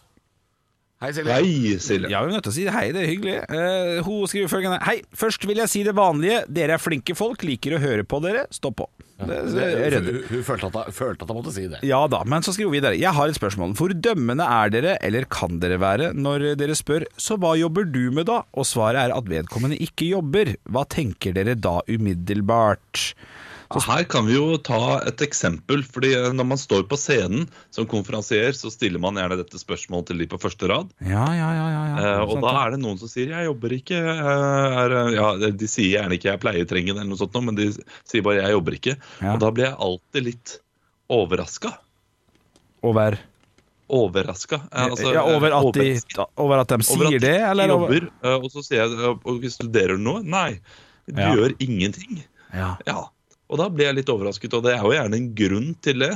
Hei, 1.00 1.14
Silje. 1.16 1.32
Hei, 1.32 1.78
Silje. 1.80 2.08
Ja, 2.12 2.18
vi 2.20 2.28
er 2.28 2.36
nødt 2.36 2.44
til 2.44 2.52
å 2.52 2.54
si 2.58 2.64
hei, 2.68 2.88
det 2.92 3.00
er 3.00 3.06
hyggelig. 3.08 3.36
Uh, 3.48 4.02
hun 4.04 4.26
skriver 4.28 4.50
følgende 4.52 4.82
Hei, 4.84 4.98
først 5.16 5.46
vil 5.48 5.62
jeg 5.62 5.72
si 5.72 5.80
det 5.86 5.94
vanlige. 5.96 6.42
Dere 6.52 6.74
er 6.76 6.82
flinke 6.82 7.14
folk, 7.16 7.40
liker 7.48 7.78
å 7.78 7.80
høre 7.80 8.04
på 8.04 8.20
dere. 8.20 8.42
Stå 8.52 8.68
på. 8.76 8.84
Det, 9.16 9.38
det, 9.54 9.64
er. 9.86 9.96
Hun, 9.96 10.18
hun 10.28 10.44
følte, 10.44 10.68
at, 10.68 10.76
hun 10.90 10.96
følte 10.98 11.24
at 11.24 11.32
hun 11.32 11.38
måtte 11.38 11.54
si 11.56 11.64
det. 11.72 11.80
Ja 11.88 12.02
da, 12.12 12.20
men 12.28 12.44
så 12.44 12.52
skriver 12.52 12.68
hun 12.68 12.76
videre. 12.76 13.00
Jeg 13.00 13.16
har 13.16 13.32
et 13.32 13.40
spørsmål. 13.40 13.72
Hvor 13.80 13.96
dømmende 13.96 14.44
er 14.44 14.76
dere, 14.76 14.98
eller 15.08 15.24
kan 15.32 15.56
dere 15.64 15.80
være, 15.80 16.12
når 16.12 16.50
dere 16.60 16.76
spør 16.76 17.08
så 17.16 17.40
hva 17.40 17.54
jobber 17.56 17.88
du 17.88 18.02
med 18.12 18.28
da? 18.28 18.42
Og 18.52 18.68
svaret 18.68 19.00
er 19.06 19.16
at 19.16 19.32
vedkommende 19.32 19.80
ikke 19.80 20.12
jobber. 20.12 20.52
Hva 20.68 20.84
tenker 20.84 21.32
dere 21.40 21.56
da 21.56 21.78
umiddelbart? 21.88 23.08
Her 23.70 24.02
kan 24.10 24.26
vi 24.26 24.34
jo 24.34 24.56
ta 24.58 24.98
et 25.06 25.22
eksempel. 25.22 25.84
fordi 25.86 26.10
Når 26.34 26.46
man 26.46 26.58
står 26.58 26.88
på 26.90 26.98
scenen 26.98 27.48
som 27.70 27.86
konferansier, 27.86 28.50
så 28.56 28.70
stiller 28.70 28.98
man 28.98 29.14
gjerne 29.14 29.38
dette 29.38 29.60
spørsmålet 29.62 30.10
til 30.10 30.18
de 30.18 30.26
på 30.26 30.40
første 30.42 30.66
rad. 30.66 30.90
Ja, 31.00 31.22
ja, 31.30 31.50
ja. 31.54 31.68
ja, 31.70 31.82
ja. 31.86 31.98
Eh, 32.02 32.24
og 32.26 32.42
da 32.42 32.54
er 32.66 32.74
det 32.74 32.80
noen 32.82 32.98
som 32.98 33.08
sier 33.08 33.30
'jeg 33.30 33.46
jobber 33.46 33.70
ikke'. 33.70 34.00
eh, 34.00 34.78
er, 34.82 34.90
eh, 34.90 35.14
ja, 35.14 35.50
de 35.50 35.66
sier 35.68 36.00
gjerne 36.00 36.18
ikke 36.18 36.30
'jeg 36.32 36.40
pleier 36.40 36.66
trengen' 36.66 36.98
eller 36.98 37.04
noe 37.04 37.16
sånt, 37.16 37.44
men 37.44 37.54
de 37.54 37.70
sier 38.04 38.22
bare 38.22 38.42
'jeg 38.42 38.50
jobber 38.50 38.72
ikke'. 38.72 38.96
Ja. 39.22 39.34
Og 39.34 39.40
da 39.40 39.50
blir 39.50 39.64
jeg 39.66 39.76
alltid 39.78 40.24
litt 40.24 40.58
overraska. 41.08 41.78
Over 42.82 43.18
Overraska. 43.90 44.60
Eh, 44.72 44.84
altså, 44.84 45.12
Ja, 45.12 45.22
over 45.22 45.50
eh, 45.50 45.58
at 45.58 45.74
de, 45.74 46.00
sier 46.00 46.26
over 46.38 46.58
at 46.62 46.68
de 46.68 46.74
over 46.74 47.06
at 47.06 47.10
de 47.10 47.18
det, 47.18 47.40
eller 47.40 47.68
jobber, 47.68 48.10
eh, 48.22 48.36
Og 48.38 48.50
så 48.50 48.62
sier 48.62 48.86
jeg 48.86 48.98
eh, 48.98 49.16
og 49.24 49.42
studerer 49.50 49.96
du 49.96 50.02
noe? 50.02 50.22
Nei, 50.22 50.60
du 51.10 51.20
Ja. 51.20 51.34
gjør 51.34 51.54
ingenting. 51.58 52.22
Ja. 52.54 52.76
Ja. 52.86 53.08
Og 53.50 53.58
da 53.58 53.68
blir 53.68 53.88
jeg 53.90 53.98
litt 54.00 54.10
overrasket, 54.12 54.54
og 54.54 54.62
det 54.66 54.76
er 54.76 54.84
jo 54.84 54.92
gjerne 54.94 55.18
en 55.18 55.30
grunn 55.34 55.70
til 55.82 55.98
det. 56.06 56.12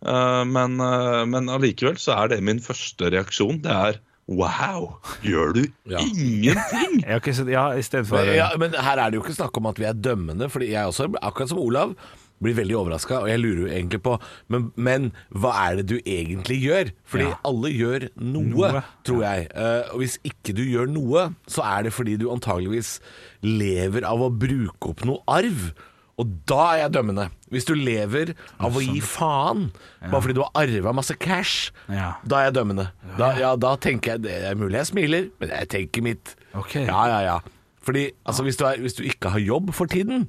Eh, 0.00 0.44
men, 0.48 0.78
eh, 0.80 1.24
men 1.28 1.50
allikevel 1.52 1.98
så 2.00 2.14
er 2.22 2.28
det 2.32 2.38
min 2.46 2.60
første 2.64 3.10
reaksjon. 3.12 3.60
Det 3.66 3.74
er 3.74 3.98
wow, 4.30 4.94
gjør 5.26 5.52
du 5.56 5.62
Ja. 5.90 5.98
ingenting? 5.98 7.00
Ja, 7.04 7.16
ok, 7.18 7.32
så, 7.34 7.44
ja, 7.50 7.66
i 7.74 7.82
stedet 7.82 8.06
for 8.06 8.22
Men, 8.24 8.36
ja, 8.38 8.48
men 8.56 8.72
her 8.72 8.96
er 9.02 9.10
det 9.10 9.18
jo 9.18 9.24
ikke 9.24 9.34
snakk 9.36 9.56
om 9.58 9.66
at 9.66 9.76
vi 9.80 9.84
er 9.88 9.92
dømmende, 9.98 10.48
Fordi 10.48 10.70
jeg 10.70 10.86
også, 10.86 11.08
akkurat 11.20 11.48
som 11.50 11.58
Olav, 11.58 11.94
blir 12.40 12.54
veldig 12.56 12.76
overraska, 12.78 13.18
og 13.20 13.28
jeg 13.28 13.40
lurer 13.42 13.58
jo 13.66 13.66
egentlig 13.68 13.98
på 14.00 14.14
men, 14.48 14.70
men 14.76 15.10
hva 15.34 15.50
er 15.66 15.76
det 15.82 15.86
du 15.90 15.96
egentlig 15.98 16.62
gjør? 16.62 16.92
Fordi 17.04 17.26
Ja. 17.28 17.34
alle 17.44 17.68
gjør 17.74 18.06
noe, 18.16 18.70
Noe, 18.70 18.82
tror 19.04 19.20
jeg. 19.26 19.50
Uh, 19.54 19.92
og 19.92 19.98
hvis 20.00 20.16
ikke 20.24 20.54
du 20.56 20.62
gjør 20.64 20.88
noe, 20.88 21.34
så 21.46 21.60
er 21.66 21.82
det 21.82 21.92
fordi 21.92 22.16
du 22.16 22.30
antageligvis 22.32 22.94
lever 23.42 24.06
av 24.08 24.22
å 24.24 24.30
bruke 24.32 24.88
opp 24.94 25.04
noe 25.04 25.20
arv. 25.28 25.72
Og 26.20 26.32
da 26.50 26.58
er 26.74 26.82
jeg 26.84 26.92
dømmende. 26.98 27.28
Hvis 27.50 27.64
du 27.68 27.72
lever 27.78 28.34
av 28.60 28.76
å 28.76 28.82
gi 28.84 29.00
faen, 29.00 29.70
bare 30.04 30.20
fordi 30.20 30.36
du 30.36 30.42
har 30.44 30.52
arva 30.62 30.92
masse 31.00 31.16
cash, 31.18 31.70
Ja. 31.88 32.12
da 32.26 32.42
er 32.42 32.50
jeg 32.50 32.58
dømmende. 32.60 32.90
Da, 33.18 33.32
ja, 33.40 33.54
da 33.56 33.74
tenker 33.80 34.12
jeg 34.18 34.22
Det 34.28 34.36
er 34.50 34.54
mulig 34.60 34.76
jeg 34.82 34.86
smiler, 34.92 35.30
men 35.40 35.48
jeg 35.56 35.68
tenker 35.72 36.02
mitt. 36.04 36.34
Ok. 36.54 36.74
Ja, 36.84 37.06
ja, 37.10 37.20
ja. 37.30 37.38
Fordi 37.82 38.10
altså, 38.28 38.44
hvis, 38.44 38.56
du 38.60 38.64
er, 38.68 38.76
hvis 38.84 38.94
du 39.00 39.02
ikke 39.08 39.30
har 39.32 39.40
jobb 39.40 39.72
for 39.74 39.86
tiden 39.90 40.28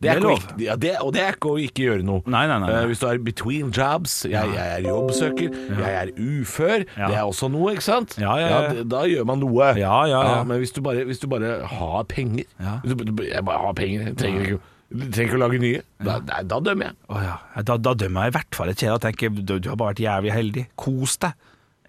det 0.00 0.10
er 0.12 0.14
Det 0.14 0.18
er 0.18 0.20
ikke 0.20 0.26
å 0.26 0.30
lov. 0.30 0.38
ikke- 0.38 0.62
Ja, 0.64 0.74
det, 0.76 0.90
og 1.02 1.12
det 1.14 1.22
er 1.22 1.32
ikke 1.32 1.48
å 1.50 1.58
ikke 1.58 1.82
gjøre 1.82 2.02
noe. 2.06 2.22
Nei, 2.26 2.46
nei, 2.46 2.58
nei, 2.62 2.68
nei. 2.68 2.82
Eh, 2.82 2.86
hvis 2.86 3.00
du 3.00 3.06
er 3.08 3.18
between 3.18 3.72
jobs, 3.74 4.12
jeg, 4.30 4.52
jeg 4.54 4.68
er 4.76 4.82
jobbsøker, 4.86 5.50
jeg 5.74 5.94
er 5.94 6.12
ufør, 6.14 6.84
Ja. 6.96 7.08
det 7.08 7.16
er 7.16 7.24
også 7.26 7.50
noe, 7.50 7.72
ikke 7.74 7.82
sant? 7.82 8.14
Ja, 8.16 8.36
ja, 8.38 8.48
ja. 8.48 8.72
d- 8.74 8.84
da 8.88 9.00
gjør 9.10 9.26
man 9.26 9.40
noe. 9.40 9.74
Ja, 9.76 10.04
ja, 10.06 10.22
ja. 10.36 10.44
men 10.44 10.60
hvis 10.60 10.70
du 10.72 10.80
bare, 10.82 11.02
hvis 11.04 11.18
du 11.18 11.26
bare 11.26 11.66
har 11.66 12.04
penger 12.04 12.44
Ja. 12.60 12.78
du, 12.84 12.94
du, 12.94 13.22
Jeg 13.24 13.44
bare 13.44 13.58
har 13.58 13.72
penger, 13.74 14.04
jeg 14.04 14.16
trenger 14.16 14.40
ikke 14.46 14.60
du 14.88 15.04
trenger 15.12 15.28
ikke 15.28 15.36
å 15.36 15.42
lage 15.42 15.58
nye. 15.60 15.80
Da, 16.00 16.14
da, 16.24 16.40
da 16.48 16.58
dømmer 16.64 16.88
jeg. 16.90 16.96
Oh, 17.12 17.20
ja. 17.20 17.34
da, 17.60 17.76
da 17.76 17.92
dømmer 17.98 18.24
jeg 18.26 18.32
i 18.32 18.36
hvert 18.38 18.56
fall 18.56 18.70
ikke. 18.72 18.88
Da 18.94 19.00
tenker 19.04 19.34
du, 19.36 19.54
du 19.60 19.68
har 19.68 19.76
bare 19.80 19.92
vært 19.92 20.04
jævlig 20.06 20.32
heldig. 20.32 20.64
Kos 20.80 21.18
deg. 21.20 21.48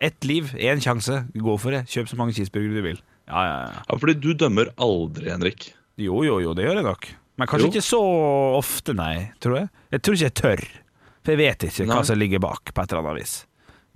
Ett 0.10 0.28
liv, 0.28 0.52
én 0.60 0.84
sjanse. 0.84 1.22
Gå 1.36 1.56
for 1.60 1.76
det. 1.76 1.86
Kjøp 1.92 2.12
så 2.12 2.20
mange 2.20 2.36
cheeseburgere 2.36 2.76
du 2.80 2.84
vil. 2.90 3.00
Ja, 3.30 3.42
ja, 3.46 3.56
ja. 3.70 3.82
Ja, 3.88 3.98
fordi 4.02 4.18
du 4.20 4.30
dømmer 4.34 4.72
aldri, 4.82 5.30
Henrik. 5.32 5.70
Jo, 6.00 6.22
jo, 6.28 6.40
jo, 6.44 6.54
det 6.58 6.66
gjør 6.68 6.80
jeg 6.82 6.88
nok. 6.88 7.10
Men 7.40 7.48
kanskje 7.48 7.68
Jo. 7.70 7.72
ikke 7.72 7.86
så 7.88 8.00
ofte, 8.60 8.96
nei, 8.96 9.30
tror 9.40 9.62
jeg. 9.62 9.70
Jeg 9.96 10.04
tror 10.04 10.18
ikke 10.18 10.28
jeg 10.28 10.38
tør. 10.42 10.64
For 11.24 11.36
jeg 11.36 11.40
vet 11.40 11.66
ikke 11.70 11.88
hva 11.92 12.02
som 12.08 12.20
ligger 12.20 12.42
bak, 12.44 12.72
på 12.74 12.84
et 12.84 12.92
eller 12.92 13.04
annet 13.06 13.22
vis. 13.24 13.36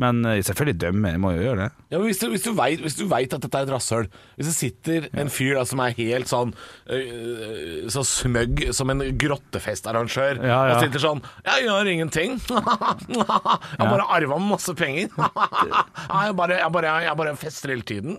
Men 0.04 0.24
eh, 0.28 0.42
selvfølgelig 0.44 0.80
dømme, 0.82 1.14
jeg 1.16 1.22
må 1.24 1.32
jo 1.36 1.44
gjøre 1.46 1.60
det. 1.64 1.70
Ja, 1.94 2.00
men 2.00 2.10
hvis 2.10 2.20
du, 2.20 2.28
hvis, 2.34 2.44
du 2.44 2.54
vet, 2.58 2.82
hvis 2.84 2.98
du 3.00 3.06
vet 3.08 3.34
at 3.36 3.44
dette 3.44 3.60
er 3.60 3.68
et 3.68 3.72
rasshøl 3.72 4.08
Hvis 4.36 4.48
det 4.50 4.54
sitter 4.56 5.04
en 5.22 5.30
fyr 5.32 5.60
da, 5.60 5.64
som 5.70 5.82
er 5.84 5.94
helt 5.94 6.30
sånn 6.32 6.54
øh, 6.90 7.84
Så 7.94 8.02
smøgg 8.08 8.64
som 8.74 8.90
en 8.90 9.04
grottefestarrangør 9.22 10.42
Ja, 10.42 10.58
ja. 10.72 10.78
Og 10.78 10.82
sitter 10.88 11.04
sånn 11.04 11.22
Jeg 11.46 11.68
gjør 11.68 11.92
ingenting 11.92 12.40
Jeg 13.14 13.28
har 13.30 13.92
bare 13.92 14.08
arvet 14.18 14.42
masse 14.48 14.74
penger 14.78 15.12
jeg 15.14 16.36
bare, 16.40 16.58
jeg, 16.58 16.72
bare, 16.74 16.96
jeg 17.06 17.18
bare 17.22 17.36
fester 17.40 17.76
hele 17.76 17.86
tiden 17.88 18.18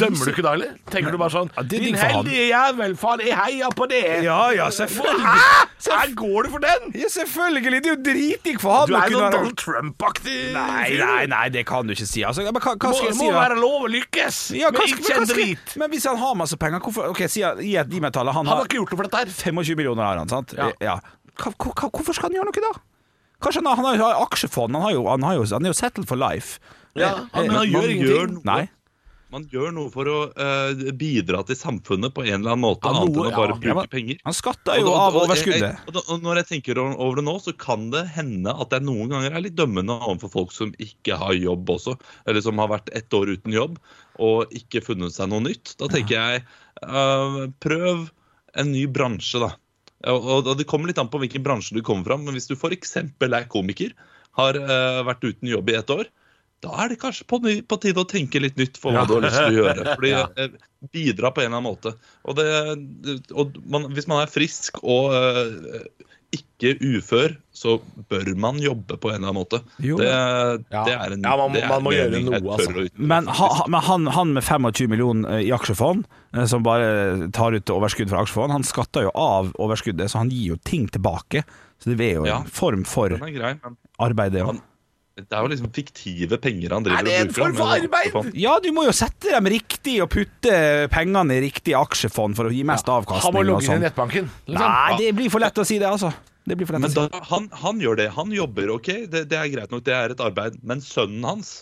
Dømmer 0.00 0.24
du 0.24 0.32
ikke 0.32 0.46
da, 0.46 0.54
eller? 0.56 0.72
Tenker 0.92 1.12
du 1.12 1.20
bare 1.20 1.36
sånn 1.36 1.52
Ja, 1.52 1.66
Din 1.68 1.98
heldige 2.00 2.48
jævel, 2.48 2.96
faen, 3.00 3.24
jeg 3.28 3.36
heia 3.38 3.70
på 3.76 3.88
det 3.92 4.02
Ja, 4.24 4.40
ja, 4.56 4.70
selvfølgelig. 4.72 5.28
Hæ? 5.28 5.68
Her 5.92 6.14
går 6.16 6.46
du 6.46 6.52
for 6.54 6.64
den 6.64 6.96
Ja, 6.96 7.12
selvfølgelig! 7.12 7.82
Det 7.82 7.90
er 7.90 7.96
jo 7.96 8.00
dritdigg 8.08 8.60
for 8.62 8.78
han 8.80 8.88
Du 8.88 8.96
er 8.96 9.12
kunne 9.12 9.30
Donald 9.36 9.56
Trump-aktig 9.60 10.38
Nei, 10.56 10.88
fyr. 10.94 11.04
Nei, 11.12 11.22
nei, 11.30 11.46
det 11.54 11.64
kan 11.68 11.86
du 11.86 11.94
ikke 11.94 12.08
si. 12.08 12.24
Altså, 12.26 12.44
men 12.48 12.58
hva, 12.58 12.74
hva 12.74 12.92
skal 12.96 13.10
jeg 13.10 13.18
si? 13.18 13.26
må 13.28 13.36
være 13.36 13.58
lov 13.60 13.86
å 13.86 13.90
lykkes 13.92 14.40
Ja, 14.58 14.70
hva 14.72 14.82
Men 14.82 14.94
ikke 14.96 15.16
en 15.20 15.28
drit 15.30 15.74
Men 15.80 15.92
hvis 15.92 16.06
han 16.10 16.20
har 16.20 16.38
masse 16.40 16.58
penger, 16.60 16.82
hvorfor 16.84 17.12
Ok, 17.12 17.24
si, 17.30 17.42
gi 17.42 17.74
et, 17.80 17.92
gi. 17.92 18.02
Han 18.02 18.32
Han 18.32 18.52
har 18.52 18.64
ikke 18.66 18.80
gjort 18.80 18.94
noe 18.94 19.02
for 19.02 19.08
dette 19.10 19.22
her 19.22 19.34
25 19.52 19.78
millioner, 19.78 20.04
har 20.06 20.22
han, 20.22 20.32
sant? 20.32 20.56
Ja. 20.82 20.98
Hva, 21.38 21.52
hva, 21.56 21.88
hvorfor 21.88 22.16
skal 22.16 22.30
han 22.30 22.40
gjøre 22.40 22.50
noe 22.50 22.64
da? 22.66 22.72
Kanskje 23.42 23.62
han 23.62 23.70
har, 23.72 23.80
han 23.80 24.04
har 24.04 24.20
aksjefond, 24.22 24.76
han, 24.76 24.84
har 24.86 24.94
jo, 24.94 25.02
han, 25.10 25.24
har 25.26 25.34
jo, 25.40 25.46
han 25.50 25.66
er 25.66 25.72
jo 25.72 25.78
settled 25.78 26.06
for 26.06 26.20
life. 26.20 26.60
Ja, 26.98 27.24
han, 27.32 27.48
men 27.48 27.56
han 27.56 27.70
gjør 27.72 27.90
ingenting. 27.90 28.36
Nei. 28.46 28.62
Man 29.32 29.46
gjør 29.48 29.70
noe 29.72 29.88
for 29.92 30.08
å 30.12 30.16
uh, 30.36 30.82
bidra 31.00 31.38
til 31.48 31.56
samfunnet 31.56 32.12
på 32.12 32.20
en 32.26 32.34
eller 32.42 32.52
annen 32.52 32.64
måte, 32.66 32.84
Ja, 32.84 33.00
annet 33.00 33.16
enn 33.16 33.22
å 33.22 33.30
bare 33.32 33.54
ja. 33.54 33.58
bruke 33.62 33.76
men- 33.78 33.88
penger. 33.94 34.18
Han 34.28 34.36
skatter 34.36 34.74
Og 34.74 34.82
jo 34.82 34.90
da- 34.90 34.98
av 35.06 35.16
og- 35.16 35.22
overskuddet. 35.24 35.62
jeg- 35.62 35.94
og 35.96 36.02
og 36.12 36.22
når 36.26 36.36
jeg 36.42 36.46
tenker 36.50 36.78
over 36.82 37.16
det 37.16 37.24
nå, 37.24 37.34
så 37.40 37.54
kan 37.56 37.88
det 37.90 38.02
hende 38.12 38.52
at 38.52 38.70
jeg 38.76 38.82
noen 38.84 39.08
ganger 39.08 39.32
er 39.32 39.40
litt 39.40 39.56
dømmende 39.56 39.96
overfor 40.02 40.30
folk 40.36 40.52
som 40.52 40.72
ikke 40.78 41.16
har 41.16 41.32
jobb 41.32 41.64
også, 41.72 41.96
eller 42.26 42.40
som 42.44 42.58
har 42.58 42.68
vært 42.68 42.92
ett 42.92 43.08
år 43.16 43.32
uten 43.38 43.52
jobb 43.56 43.78
og 44.20 44.50
ikke 44.52 44.84
funnet 44.84 45.12
seg 45.16 45.28
noe 45.32 45.40
nytt. 45.40 45.76
Da 45.80 45.88
tenker 45.88 46.16
jeg 46.20 46.44
uh, 46.84 47.46
prøv 47.58 48.10
en 48.54 48.72
ny 48.72 48.84
bransje, 48.86 49.40
da. 49.40 49.54
Og, 50.12 50.46
og 50.50 50.56
Det 50.58 50.66
kommer 50.66 50.88
litt 50.88 50.98
an 50.98 51.08
på 51.08 51.18
hvilken 51.22 51.42
bransje 51.42 51.72
du 51.72 51.80
kommer 51.80 52.04
fra, 52.04 52.16
men 52.18 52.34
hvis 52.34 52.48
du 52.48 52.54
f.eks. 52.56 52.96
er 53.00 53.46
komiker, 53.48 53.92
har 54.36 54.56
uh, 54.56 55.00
vært 55.08 55.24
uten 55.24 55.48
jobb 55.48 55.70
i 55.70 55.74
ett 55.78 55.88
år, 55.90 56.04
da 56.62 56.70
er 56.84 56.92
det 56.92 57.00
kanskje 57.02 57.26
på, 57.26 57.40
ny, 57.42 57.56
på 57.66 57.78
tide 57.82 57.98
å 58.04 58.06
tenke 58.08 58.38
litt 58.42 58.56
nytt 58.60 58.76
for 58.78 58.94
hva 58.94 59.02
Ja. 59.02 59.08
du 59.10 59.16
har 59.16 59.24
lyst 59.26 59.40
til 59.40 59.58
å 59.58 59.64
gjøre. 59.64 59.86
Fordi 59.98 60.12
Ja. 60.14 60.26
eh, 60.36 60.48
Bidra 60.92 61.30
på 61.34 61.42
en 61.42 61.52
eller 61.52 61.60
annen 61.60 61.68
måte. 61.70 61.92
Og, 62.26 62.34
det, 62.38 62.46
og 63.38 63.52
man, 63.70 63.84
hvis 63.94 64.08
man 64.10 64.22
er 64.24 64.30
frisk 64.30 64.80
og 64.82 65.12
uh, 65.14 65.84
ikke 66.34 66.72
ufør, 66.80 67.34
så 67.54 67.76
bør 68.10 68.30
man 68.40 68.56
jobbe 68.58 68.96
på 68.98 69.10
en 69.12 69.18
eller 69.20 69.28
annen 69.30 69.38
måte. 69.42 69.60
Jo. 69.84 69.98
det, 70.00 70.08
Ja. 70.72 70.82
det 70.88 70.94
er 70.96 71.12
en 71.14 71.22
Ja, 71.22 71.36
man 71.36 71.54
er 71.60 71.68
man 71.68 71.84
må 71.84 71.92
gjøre 71.94 72.22
noe, 72.24 72.40
altså. 72.56 72.88
Men, 72.96 73.26
ha, 73.28 73.48
han, 73.90 74.06
han 74.16 74.32
med 74.34 74.42
25 74.42 74.88
millioner 74.90 75.38
i 75.44 75.52
aksjefond, 75.54 76.06
eh, 76.34 76.46
som 76.50 76.64
bare 76.66 77.30
tar 77.30 77.52
ut 77.54 77.74
overskudd 77.74 78.10
fra 78.10 78.22
aksjefond, 78.24 78.50
han 78.54 78.64
skatter 78.66 79.06
jo 79.06 79.14
av 79.14 79.52
overskuddet, 79.62 80.10
så 80.10 80.22
han 80.24 80.30
gir 80.34 80.54
jo 80.54 80.58
ting 80.66 80.88
tilbake. 80.88 81.44
Så 81.78 81.94
det 81.94 82.00
er 82.10 82.14
jo 82.20 82.26
en 82.26 82.46
form 82.50 82.82
for 82.86 83.10
grei, 83.22 83.54
arbeid, 84.02 84.32
det 84.34 84.42
òg. 84.46 84.58
Det 85.28 85.36
er 85.38 85.44
jo 85.46 85.50
liksom 85.52 85.70
fiktive 85.76 86.38
penger 86.42 86.74
han 86.76 86.86
driver 86.86 87.00
Er 87.00 87.06
det 87.08 87.14
en 87.20 87.32
form 87.36 87.54
for 87.58 87.72
arbeid? 87.76 88.32
Ja, 88.38 88.56
du 88.62 88.68
må 88.74 88.84
jo 88.88 88.92
sette 88.96 89.32
dem 89.32 89.48
riktig 89.52 89.96
og 90.04 90.10
putte 90.12 90.56
pengene 90.92 91.38
i 91.38 91.40
riktig 91.46 91.76
aksjefond 91.78 92.36
for 92.38 92.50
å 92.50 92.52
gi 92.54 92.62
mest 92.68 92.88
avkastning. 92.90 93.28
Han 93.28 93.36
må 93.38 93.44
logge 93.46 93.64
inn 93.66 93.70
sånn. 93.74 93.82
i 93.82 93.86
nettbanken. 93.88 94.28
Liksom. 94.46 94.68
Nei, 94.76 94.98
det 95.00 95.10
blir 95.18 95.32
for 95.32 95.44
lett 95.44 95.58
å 95.62 95.66
si 95.68 95.78
det, 95.82 95.88
altså. 95.88 96.12
Det 96.44 96.56
blir 96.58 96.66
for 96.66 96.74
lett 96.74 96.82
Men 96.82 96.90
å 96.90 96.94
si. 96.94 97.10
da, 97.12 97.20
han, 97.30 97.48
han 97.62 97.82
gjør 97.84 98.00
det. 98.02 98.08
Han 98.16 98.32
jobber, 98.34 98.72
OK, 98.74 98.88
det, 99.12 99.26
det 99.30 99.38
er 99.38 99.50
greit 99.52 99.70
nok, 99.70 99.84
det 99.86 99.94
er 99.94 100.14
et 100.16 100.22
arbeid. 100.26 100.58
Men 100.66 100.82
sønnen 100.82 101.22
hans, 101.28 101.52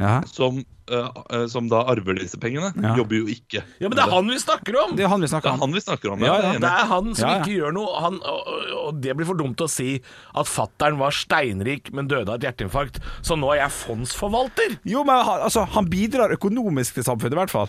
Ja. 0.00 0.22
som, 0.26 0.56
eh, 0.90 1.08
eh, 1.30 1.46
som 1.46 1.68
da 1.70 1.84
arver 1.86 2.14
disse 2.18 2.34
pengene, 2.42 2.72
Ja. 2.82 2.96
jobber 2.98 3.14
jo 3.20 3.26
ikke. 3.30 3.62
Ja, 3.78 3.88
men 3.88 3.94
det 3.94 4.02
er 4.04 4.10
han 4.10 4.26
vi 4.26 4.38
snakker 4.42 4.74
om! 4.82 4.96
Det 4.96 5.04
er 5.04 5.08
han 5.08 5.20
vi 5.20 5.26
Det 5.26 5.30
snakker 5.30 5.48
er 5.48 5.52
om. 5.54 5.60
han 5.60 5.72
vi 5.72 5.80
snakker 5.80 6.12
om. 6.12 6.20
Ja, 6.26 6.34
er. 6.34 6.58
Det 6.58 6.64
er 6.70 6.86
han 6.90 7.14
som 7.14 7.28
Ja, 7.28 7.34
ja. 7.36 7.42
ikke 7.44 7.54
gjør 7.60 7.72
noe. 7.76 8.00
Han, 8.02 8.14
og, 8.24 8.42
og- 8.88 9.00
det 9.00 9.14
blir 9.16 9.24
for 9.26 9.34
dumt 9.38 9.56
å 9.62 9.68
si 9.70 10.02
at 10.34 10.46
fattern 10.46 10.98
var 10.98 11.10
steinrik, 11.12 11.92
men 11.92 12.08
døde 12.08 12.28
av 12.28 12.42
et 12.42 12.48
hjerteinfarkt. 12.50 12.98
Så 13.22 13.38
nå 13.38 13.52
er 13.54 13.62
jeg 13.62 13.70
fondsforvalter. 13.70 14.78
Jo, 14.84 15.04
men 15.04 15.24
han, 15.24 15.40
altså, 15.46 15.64
han 15.68 15.86
bidrar 15.86 16.30
økonomisk 16.34 16.94
til 16.94 17.04
samfunnet, 17.04 17.32
i 17.32 17.42
hvert 17.44 17.50
fall. 17.50 17.68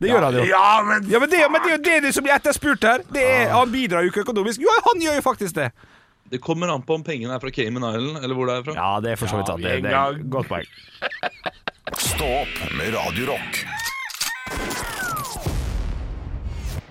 Det 0.00 0.08
gjør 0.10 0.22
han 0.24 0.34
jo. 0.34 0.44
Ja, 0.48 0.82
men 0.82 1.04
Ja, 1.10 1.18
men 1.20 1.28
det, 1.30 1.38
men 1.52 1.60
det 1.62 1.70
er 1.70 1.76
jo 1.76 1.82
det, 1.84 2.02
det 2.02 2.14
som 2.14 2.24
blir 2.24 2.32
etterspurt 2.34 2.82
her. 2.82 3.04
Det 3.12 3.22
er, 3.22 3.50
Han 3.52 3.70
bidrar 3.70 4.02
jo 4.02 4.10
ikke 4.10 4.24
økonomisk. 4.24 4.58
Jo, 4.58 4.68
han 4.88 5.00
gjør 5.00 5.14
jo 5.20 5.22
faktisk 5.22 5.52
det. 5.54 5.70
Det 6.32 6.38
kommer 6.40 6.70
an 6.72 6.80
på 6.88 6.94
om 6.96 7.02
pengene 7.04 7.34
er 7.36 7.42
fra 7.42 7.50
Cayman 7.52 7.84
Island, 7.84 8.22
eller 8.24 8.34
hvor 8.38 8.48
det 8.48 8.54
er 8.56 8.62
fra. 8.70 8.74
Ja, 8.78 8.90
det 9.04 9.10
er 9.12 9.18
for 9.20 9.28
så 9.28 9.36
vidt 9.42 9.50
sant. 9.52 9.60
Det, 9.66 9.74
det 9.84 9.92
er 9.92 10.16
godt 10.32 10.48
poeng. 10.48 10.64
Stå 12.00 12.28
opp 12.40 12.54
med 12.78 12.94
Radiorock. 12.96 13.58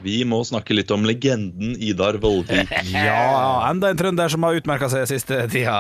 Vi 0.02 0.16
må 0.26 0.40
snakke 0.46 0.74
litt 0.74 0.90
om 0.94 1.04
legenden 1.06 1.76
Idar 1.78 2.18
Vollvik. 2.22 2.70
Ja, 2.94 3.68
enda 3.70 3.92
en 3.94 4.00
trønder 4.00 4.32
som 4.34 4.46
har 4.46 4.58
utmerka 4.58 4.90
seg 4.94 5.06
siste 5.10 5.42
tida. 5.52 5.76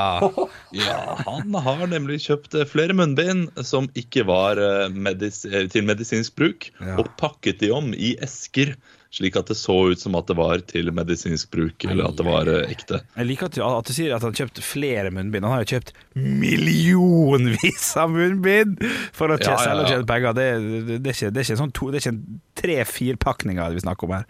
Ja, 0.77 1.17
han 1.25 1.53
har 1.65 1.81
nemlig 1.89 2.19
kjøpt 2.25 2.53
eh, 2.55 2.65
flere 2.69 2.93
munnbind 2.97 3.49
som 3.67 3.89
ikke 3.97 4.23
var 4.29 4.61
eh, 4.61 4.87
medis 4.93 5.41
eh, 5.49 5.65
til 5.73 5.85
medisinsk 5.89 6.33
bruk, 6.37 6.69
Ja. 6.81 6.97
og 7.01 7.09
pakket 7.19 7.61
de 7.61 7.69
om 7.75 7.89
i 7.97 8.13
esker, 8.23 8.73
slik 9.11 9.35
at 9.35 9.49
det 9.51 9.57
så 9.59 9.75
ut 9.91 9.99
som 9.99 10.15
at 10.15 10.29
det 10.31 10.37
var 10.39 10.61
til 10.71 10.87
medisinsk 10.95 11.51
bruk, 11.51 11.83
eller 11.83 12.07
at 12.07 12.15
det 12.19 12.25
var 12.27 12.47
eh, 12.47 12.69
ekte. 12.71 13.01
Jeg 13.17 13.27
liker 13.27 13.49
at 13.49 13.57
du, 13.57 13.61
at 13.67 13.89
du 13.89 13.93
sier 13.95 14.15
at 14.15 14.23
han 14.23 14.31
har 14.31 14.39
kjøpt 14.45 14.61
flere 14.63 15.11
munnbind. 15.11 15.43
Han 15.43 15.57
har 15.57 15.65
jo 15.65 15.73
kjøpt 15.75 15.91
millionvis 16.15 17.89
av 17.99 18.13
munnbind 18.15 18.79
for 19.15 19.33
å 19.33 19.39
Ja, 19.41 19.57
selge 19.59 19.83
og 19.83 19.91
tjene 19.91 20.07
penger. 20.07 20.35
Det, 20.37 20.47
det, 20.61 20.97
det, 21.03 21.11
er 21.11 21.17
ikke, 21.17 21.31
det 21.35 21.43
er 21.43 21.47
ikke 21.49 21.59
sånn 21.65 21.75
to, 21.75 21.91
det 21.91 21.99
er 21.99 22.05
ikke 22.07 22.39
tre-fire 22.61 23.19
pakninger 23.21 23.75
vi 23.75 23.83
snakker 23.83 24.07
om 24.07 24.15
her. 24.15 24.25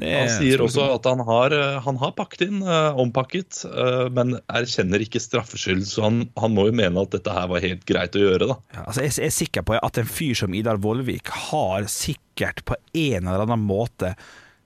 Det 0.00 0.08
er- 0.08 0.20
Han 0.20 0.30
sier 0.38 0.62
også 0.64 0.86
at 0.94 1.04
han 1.10 1.20
har, 1.26 1.52
eh, 1.52 1.80
han 1.84 1.98
har 2.00 2.12
pakket 2.16 2.46
inn, 2.46 2.62
uh, 2.62 2.94
ompakket, 2.96 3.64
uh, 3.66 4.06
men 4.14 4.38
erkjenner 4.48 5.02
ikke 5.04 5.20
straffskyld, 5.20 5.84
så 5.90 6.06
han, 6.06 6.22
han 6.40 6.54
må 6.54 6.70
jo 6.70 6.72
mene 6.78 7.02
at 7.02 7.10
dette 7.18 7.34
her 7.34 7.50
var 7.50 7.60
helt 7.60 7.84
greit 7.84 8.16
å 8.16 8.22
gjøre, 8.22 8.48
da. 8.54 8.56
Ja, 8.78 8.86
altså 8.86 9.04
jeg 9.04 9.26
er 9.26 9.34
sikker 9.34 9.66
på 9.66 9.76
at 9.76 9.98
en 10.00 10.08
fyr 10.08 10.38
som 10.38 10.54
Idar 10.56 10.80
Vollvik 10.80 11.28
har 11.50 11.84
sikkert 11.90 12.29
på 12.66 12.78
en 12.92 13.26
eller 13.26 13.46
annen 13.46 13.66
måte 13.66 14.14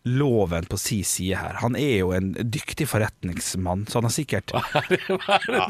loven 0.05 0.65
på 0.65 0.77
si 0.79 0.99
side 1.05 1.39
her. 1.41 1.57
Han 1.63 1.77
er 1.81 2.03
jo 2.03 2.11
en 2.13 2.35
dyktig 2.37 2.85
forretningsmann, 2.91 3.87
så 3.89 3.99
han 3.99 4.09
har 4.09 4.13
sikkert 4.13 4.53
hva 4.53 4.61
er 4.77 4.91
det 4.91 4.99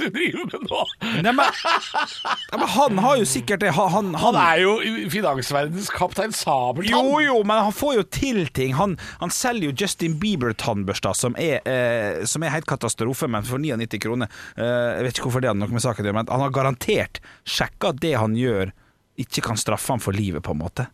du 0.00 0.08
driver 0.16 0.48
med 0.48 0.64
nå? 0.66 0.80
Nei, 1.22 1.34
men, 1.38 2.64
han 2.74 2.98
har 3.04 3.20
jo 3.20 3.28
sikkert 3.30 3.62
det. 3.62 3.70
Han, 3.76 4.10
han, 4.18 4.18
Han 4.24 4.38
er 4.40 4.62
jo 4.64 4.72
finansverdenens 5.12 5.90
kaptein 5.94 6.34
Sabeltann. 6.34 6.90
Jo, 6.90 7.20
jo, 7.22 7.36
men 7.46 7.62
han 7.68 7.76
får 7.76 7.94
jo 8.00 8.06
til 8.18 8.42
ting. 8.56 8.74
Han, 8.80 8.96
han 9.22 9.30
selger 9.34 9.70
jo 9.70 9.76
Justin 9.84 10.18
Bieber-tannbørster, 10.22 11.14
som, 11.14 11.38
er, 11.38 11.62
eh, 11.62 12.24
som 12.26 12.42
er 12.42 12.56
helt 12.56 12.68
katastrofe, 12.70 13.30
men 13.30 13.46
for 13.46 13.62
99 13.62 14.02
kroner. 14.02 14.34
Eh, 14.58 14.98
jeg 14.98 15.06
vet 15.06 15.14
ikke 15.14 15.28
hvorfor 15.28 15.46
det 15.46 15.52
har 15.52 15.60
noe 15.62 15.70
med 15.70 15.86
saken 15.86 16.02
å 16.02 16.10
gjøre, 16.10 16.18
men 16.18 16.34
han 16.34 16.46
har 16.48 16.58
garantert 16.58 17.22
sjekka 17.46 17.94
at 17.94 18.02
det 18.02 18.16
han 18.18 18.34
gjør, 18.38 18.74
ikke 19.22 19.46
kan 19.46 19.60
straffe 19.60 19.94
ham 19.94 20.02
for 20.02 20.16
livet, 20.16 20.42
på 20.42 20.56
en 20.56 20.64
måte. 20.64 20.90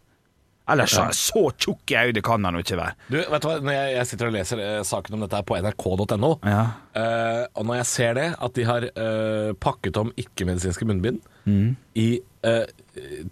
Ellers 0.71 0.91
så, 0.95 1.05
så 1.17 1.43
tjukk 1.59 1.91
i 1.91 1.97
øyet 2.05 2.23
kan 2.27 2.45
han 2.45 2.55
jo 2.55 2.63
ikke 2.65 2.77
være. 2.79 2.95
Du, 3.11 3.17
vet 3.19 3.43
du 3.43 3.49
hva, 3.49 3.57
når 3.61 3.73
jeg, 3.77 3.95
jeg 3.97 4.07
sitter 4.11 4.27
og 4.31 4.33
leser 4.37 4.63
eh, 4.65 4.83
saken 4.87 5.15
om 5.19 5.21
dette 5.25 5.37
her 5.41 5.47
på 5.49 5.59
nrk.no, 5.61 6.33
Ja. 6.47 6.61
eh, 6.95 7.47
og 7.55 7.67
når 7.67 7.81
jeg 7.81 7.87
ser 7.87 8.15
det, 8.21 8.29
at 8.41 8.55
de 8.55 8.65
har 8.69 8.87
eh, 8.91 9.53
pakket 9.61 9.97
om 9.97 10.13
ikke-medisinske 10.17 10.87
munnbind 10.89 11.21
Mm. 11.49 11.71
i 11.97 12.21
eh, 12.45 12.67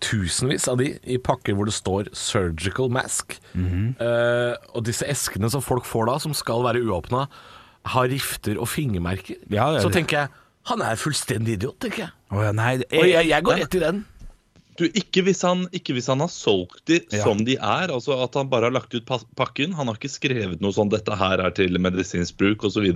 tusenvis 0.01 0.65
av 0.73 0.79
de 0.81 0.87
i 1.13 1.19
pakker 1.21 1.55
hvor 1.55 1.69
det 1.69 1.75
står 1.77 2.09
'surgical 2.17 2.89
mask', 2.91 3.39
Mhm. 3.55 3.97
eh, 4.01 4.57
og 4.75 4.85
disse 4.85 5.05
eskene 5.07 5.51
som 5.51 5.61
folk 5.61 5.85
får 5.85 6.07
da, 6.07 6.19
som 6.19 6.33
skal 6.35 6.63
være 6.65 6.83
uåpna, 6.83 7.29
har 7.85 8.09
rifter 8.09 8.59
og 8.59 8.67
fingermerker, 8.69 9.37
Ja, 9.51 9.71
det 9.73 9.79
er 9.79 9.83
så 9.85 9.89
det. 9.93 9.95
tenker 9.97 10.17
jeg 10.19 10.29
han 10.69 10.83
er 10.83 10.97
fullstendig 10.97 11.55
idiot, 11.57 11.79
tenker 11.81 11.99
jeg. 11.99 12.11
Å 12.33 12.43
ja, 12.45 12.53
nei, 12.53 12.77
det 12.79 12.87
Og 12.93 13.07
jeg, 13.09 13.29
jeg 13.29 13.43
går 13.45 13.57
rett 13.57 13.75
i 13.75 13.79
den. 13.79 14.05
Du, 14.79 14.85
ikke 14.87 15.25
hvis, 15.27 15.43
han, 15.43 15.65
ikke 15.75 15.97
hvis 15.97 16.07
han 16.07 16.21
har 16.23 16.31
solgt 16.31 16.85
de 16.87 17.01
Ja. 17.13 17.25
som 17.25 17.41
de 17.45 17.57
er, 17.57 17.91
altså 17.91 18.15
at 18.23 18.35
han 18.39 18.49
bare 18.49 18.69
har 18.71 18.75
lagt 18.77 18.95
ut 18.95 19.05
pakken. 19.37 19.75
Han 19.75 19.91
har 19.91 19.99
ikke 19.99 20.13
skrevet 20.13 20.61
noe 20.63 20.73
sånn 20.77 20.91
'dette 20.93 21.17
her 21.19 21.43
er 21.43 21.51
til 21.51 21.75
medisinsk 21.83 22.39
bruk' 22.39 22.65
osv. 22.69 22.87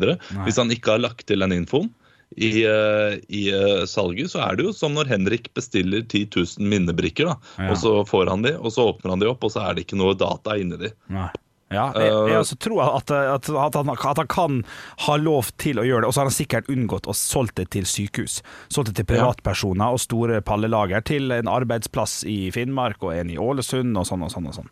Hvis 0.46 0.56
han 0.62 0.70
ikke 0.70 0.94
har 0.94 1.02
lagt 1.02 1.26
til 1.26 1.42
den 1.42 1.50
infoen 1.58 1.90
i, 2.38 2.62
eh, 2.64 3.18
i 3.28 3.42
eh, 3.52 3.84
salget, 3.84 4.30
så 4.32 4.40
er 4.46 4.56
det 4.56 4.64
jo 4.64 4.72
som 4.72 4.94
når 4.94 5.10
Henrik 5.10 5.50
bestiller 5.54 6.00
10 6.06 6.30
000 6.32 6.64
minnebrikker. 6.70 7.26
da, 7.26 7.36
Ja. 7.58 7.70
Og 7.72 7.76
så 7.76 8.06
får 8.08 8.30
han 8.30 8.42
de, 8.42 8.54
og 8.56 8.72
så 8.72 8.86
åpner 8.94 9.10
han 9.10 9.18
de 9.20 9.26
opp, 9.28 9.44
og 9.44 9.50
så 9.52 9.68
er 9.68 9.74
det 9.74 9.86
ikke 9.86 9.98
noe 9.98 10.14
data 10.14 10.56
inni 10.56 10.78
de. 10.78 10.92
Nei. 11.10 11.28
Ja, 11.72 11.86
jeg, 11.96 12.12
jeg 12.32 12.38
også 12.42 12.56
tror 12.62 12.82
at, 12.98 13.10
at, 13.10 13.48
at, 13.50 13.74
han, 13.80 13.90
at 13.96 14.18
han 14.22 14.30
kan 14.30 14.60
ha 15.06 15.16
lov 15.20 15.50
til 15.62 15.80
å 15.82 15.86
gjøre 15.88 16.04
det, 16.04 16.10
og 16.10 16.14
så 16.16 16.22
har 16.22 16.30
han 16.30 16.36
sikkert 16.36 16.70
unngått 16.72 17.08
å 17.10 17.14
solgt 17.16 17.56
det 17.60 17.70
til 17.74 17.84
sykehus. 17.88 18.40
Solgt 18.72 18.92
det 18.92 18.96
til 19.00 19.08
privatpersoner 19.14 19.92
og 19.96 20.00
store 20.02 20.40
pallelager 20.46 21.04
til 21.08 21.32
en 21.32 21.48
arbeidsplass 21.50 22.22
i 22.28 22.50
Finnmark 22.54 23.02
og 23.02 23.14
en 23.16 23.30
i 23.32 23.38
Ålesund 23.40 23.96
og 23.98 24.06
sånn 24.08 24.22
og 24.26 24.30
sånn. 24.34 24.50
og 24.52 24.54
sånn. 24.60 24.70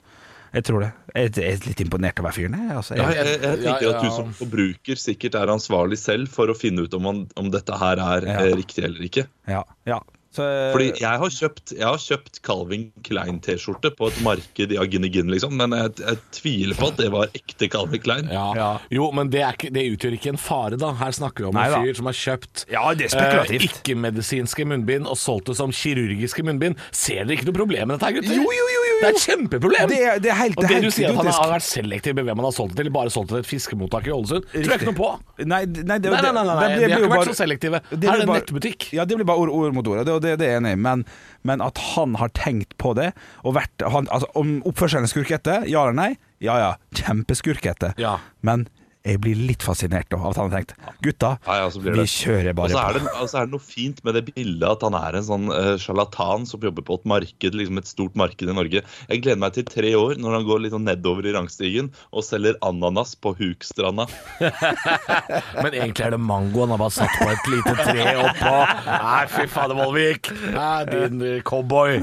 Jeg 0.50 0.64
tror 0.66 0.82
det. 0.82 0.88
Jeg 1.14 1.30
er 1.46 1.60
litt 1.68 1.80
imponert 1.84 2.18
over 2.18 2.34
fyren. 2.34 2.56
jeg, 2.58 2.76
Altså, 2.76 2.96
Ja, 2.98 3.10
jeg, 3.14 3.26
jeg, 3.26 3.40
jeg 3.44 3.58
tenker 3.62 3.84
Ja, 3.86 3.90
at 3.94 4.02
du 4.02 4.10
som 4.10 4.32
forbruker 4.34 4.98
sikkert 4.98 5.36
er 5.38 5.52
ansvarlig 5.52 5.98
selv 6.02 6.26
for 6.34 6.50
å 6.50 6.56
finne 6.58 6.82
ut 6.88 6.94
om, 6.98 7.04
man, 7.06 7.20
om 7.38 7.50
dette 7.54 7.76
her 7.78 8.02
er 8.02 8.26
Ja. 8.26 8.40
eh, 8.48 8.56
riktig 8.58 8.82
eller 8.84 9.00
ikke. 9.06 9.28
ja, 9.46 9.62
ja. 9.86 10.00
Så, 10.30 10.44
Fordi 10.70 10.92
jeg 10.94 11.18
har 11.18 11.32
kjøpt, 11.34 11.72
jeg 11.74 11.82
har 11.82 11.98
kjøpt 11.98 12.38
Calvin 12.46 12.84
Klein-T-skjorte 13.02 13.90
på 13.98 14.10
et 14.12 14.20
marked 14.22 14.74
i 14.74 14.78
Aginegin, 14.78 15.26
liksom, 15.32 15.56
men 15.58 15.74
jeg, 15.74 15.96
jeg 16.04 16.20
tviler 16.36 16.78
på 16.78 16.90
at 16.92 17.00
det 17.00 17.08
var 17.10 17.32
ekte 17.34 17.66
Calvin 17.72 18.04
Klein. 18.04 18.30
Ja. 18.30 18.44
Ja. 18.54 18.68
Jo, 18.94 19.08
men 19.16 19.32
det, 19.34 19.42
er 19.42 19.58
ikke, 19.58 19.72
det 19.74 19.88
utgjør 19.96 20.14
ikke 20.20 20.34
en 20.36 20.38
fare, 20.38 20.78
da. 20.78 20.92
Her 21.00 21.16
snakker 21.18 21.46
vi 21.46 21.50
om 21.50 21.58
Nei 21.58 21.66
en 21.66 21.74
da. 21.74 21.82
fyr 21.82 21.98
som 21.98 22.10
har 22.12 22.18
kjøpt 22.20 22.64
Ja, 22.70 22.84
det 22.94 23.10
eh, 23.10 23.56
ikke-medisinske 23.66 24.68
munnbind 24.70 25.10
og 25.10 25.18
solgt 25.18 25.50
det 25.50 25.58
som 25.58 25.74
kirurgiske 25.74 26.46
munnbind. 26.46 26.78
Ser 26.94 27.24
dere 27.24 27.40
ikke 27.40 27.50
noe 27.50 27.58
problem 27.58 27.90
med 27.90 27.98
dette, 27.98 28.14
gutter? 28.20 28.38
Jo, 28.38 28.54
jo, 28.54 28.68
jo. 28.76 28.79
Det 29.00 29.08
er 29.08 29.16
et 29.16 29.22
kjempeproblem! 29.24 29.88
Det 29.90 29.98
det 30.24 30.30
er 30.30 30.38
helt- 30.38 30.58
og 30.58 30.62
det 30.64 30.70
det 30.70 30.76
er 30.76 30.84
du 30.84 30.90
sier 30.90 31.08
sier 31.08 31.18
at 31.18 31.24
han 31.24 31.32
har 31.40 31.52
vært 31.54 31.66
selektiv 31.66 32.14
med 32.18 32.28
hvem 32.28 32.40
han 32.42 32.46
har 32.50 32.54
solgt 32.56 32.76
til, 32.76 32.90
bare 32.94 33.12
solgt 33.14 33.32
til 33.32 33.40
et 33.40 33.48
fiskemottak 33.48 34.06
i 34.06 34.12
Ålesund, 34.14 34.46
tror 34.52 34.70
jeg 34.74 34.80
ikke 34.80 34.90
noe 34.90 34.98
på. 35.00 35.10
Nei, 35.44 35.62
nei, 35.64 35.98
det, 35.98 36.12
Nei, 36.12 36.20
nei, 36.20 36.32
nei, 36.36 36.44
nei, 36.44 36.68
de 36.76 36.90
har 36.92 36.96
ikke 37.00 37.12
vært 37.14 37.30
så 37.32 37.36
selektive. 37.40 37.80
det 37.90 38.08
Her 38.10 38.14
er 38.14 38.22
det 38.22 38.28
en 38.28 38.34
nettbutikk. 38.36 38.88
Ja, 38.96 39.04
det 39.08 39.16
blir 39.20 39.28
bare 39.28 39.44
ord, 39.46 39.52
ord 39.56 39.76
mot 39.76 39.86
ord, 39.88 40.02
og 40.02 40.08
det, 40.08 40.18
det, 40.26 40.34
det 40.42 40.48
er 40.48 40.52
jeg 40.58 40.62
enig 40.62 40.74
i. 40.76 40.80
Men, 40.88 41.04
men 41.48 41.64
at 41.64 41.78
han 41.94 42.18
har 42.20 42.32
tenkt 42.36 42.76
på 42.78 42.92
det, 42.98 43.10
og 43.44 43.56
vært 43.56 43.86
han, 43.88 44.08
altså, 44.12 44.28
Om 44.38 44.60
oppførselen 44.68 45.08
er 45.08 45.12
skurkete, 45.14 45.56
ja 45.70 45.86
eller 45.86 45.96
nei? 45.96 46.10
Ja 46.40 46.56
ja, 46.60 46.70
kjempeskurkete. 46.96 47.94
Ja. 48.00 48.18
Men 48.46 48.68
jeg 49.06 49.20
blir 49.24 49.38
litt 49.48 49.62
fascinert 49.64 50.12
av 50.12 50.26
at 50.28 50.36
han 50.36 50.50
har 50.50 50.60
tenkt 50.60 50.74
Gutta, 51.00 51.30
Ja, 51.46 51.54
ja, 51.62 51.68
vi 51.72 51.92
det. 51.94 52.04
kjører 52.12 52.56
bare 52.56 52.68
så 52.74 52.82
på. 52.98 53.12
Og 53.22 53.30
så 53.32 53.38
er 53.40 53.46
det 53.48 53.54
noe 53.54 53.64
fint 53.64 54.02
med 54.04 54.18
det 54.18 54.22
bildet 54.28 54.66
at 54.68 54.84
han 54.84 54.96
er 54.98 55.16
en 55.16 55.24
sånn 55.24 55.46
uh, 55.48 55.72
sjarlatan 55.80 56.44
som 56.48 56.60
jobber 56.66 56.84
på 56.84 56.98
et 57.00 57.06
marked, 57.08 57.56
liksom 57.56 57.80
et 57.80 57.88
stort 57.88 58.18
marked 58.20 58.44
i 58.44 58.56
Norge. 58.56 58.82
Jeg 59.08 59.22
gleder 59.24 59.40
meg 59.40 59.56
til 59.56 59.64
tre 59.70 59.94
år 59.96 60.20
når 60.20 60.36
han 60.36 60.48
går 60.48 60.64
litt 60.66 60.74
sånn 60.76 60.84
nedover 60.88 61.30
i 61.30 61.34
rangstigen 61.36 61.88
og 62.12 62.26
selger 62.26 62.58
ananas 62.66 63.14
på 63.16 63.32
Hukstranda. 63.40 64.04
Men 65.62 65.72
egentlig 65.72 66.04
er 66.10 66.16
det 66.16 66.20
mango 66.20 66.66
han 66.66 66.74
har 66.76 66.82
bare 66.84 66.96
satt 67.00 67.16
på 67.16 67.30
et 67.32 67.50
lite 67.54 67.76
tre 67.80 68.06
oppå. 68.20 68.54
Nei, 68.90 69.22
fy 69.32 69.46
fader, 69.50 69.78
Vollvik. 69.80 70.32
Nei, 70.52 70.76
din 70.92 71.24
eh, 71.24 71.40
cowboy. 71.46 72.02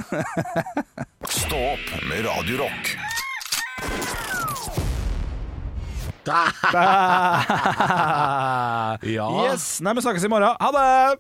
Stå 1.30 1.62
opp 1.76 1.94
med 2.10 2.26
Radio 2.26 2.64
Rock. 2.66 2.96
Ja. 9.18 9.28
Yes! 9.46 9.66
Nei, 9.84 9.94
vi 9.98 10.02
snakkes 10.04 10.26
i 10.26 10.30
morgen. 10.32 10.56
Ha 10.60 10.70
det! 10.74 11.18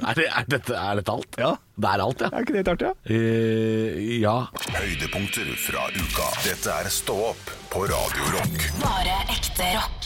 Er, 0.00 0.14
det, 0.16 0.24
er, 0.26 0.44
dette, 0.50 0.74
er 0.74 0.94
dette 0.98 1.12
alt? 1.12 1.36
Ja. 1.38 1.52
Det 1.80 1.88
er 1.94 2.00
alt, 2.04 2.20
ja. 2.24 2.28
Er 2.34 2.40
ikke 2.44 2.52
det 2.56 2.60
litt 2.62 2.72
artig? 2.74 2.88
Ja? 2.90 2.94
Uh, 3.14 3.90
ja. 4.20 4.36
Høydepunkter 4.76 5.48
fra 5.64 5.82
uka. 5.94 6.26
Dette 6.44 6.68
er 6.82 6.86
Stå 6.92 7.16
opp 7.30 7.44
på 7.72 7.78
Radio 7.90 8.24
Rock. 8.36 8.56
Bare 8.82 9.16
ekte 9.36 9.66
rock. 9.76 10.00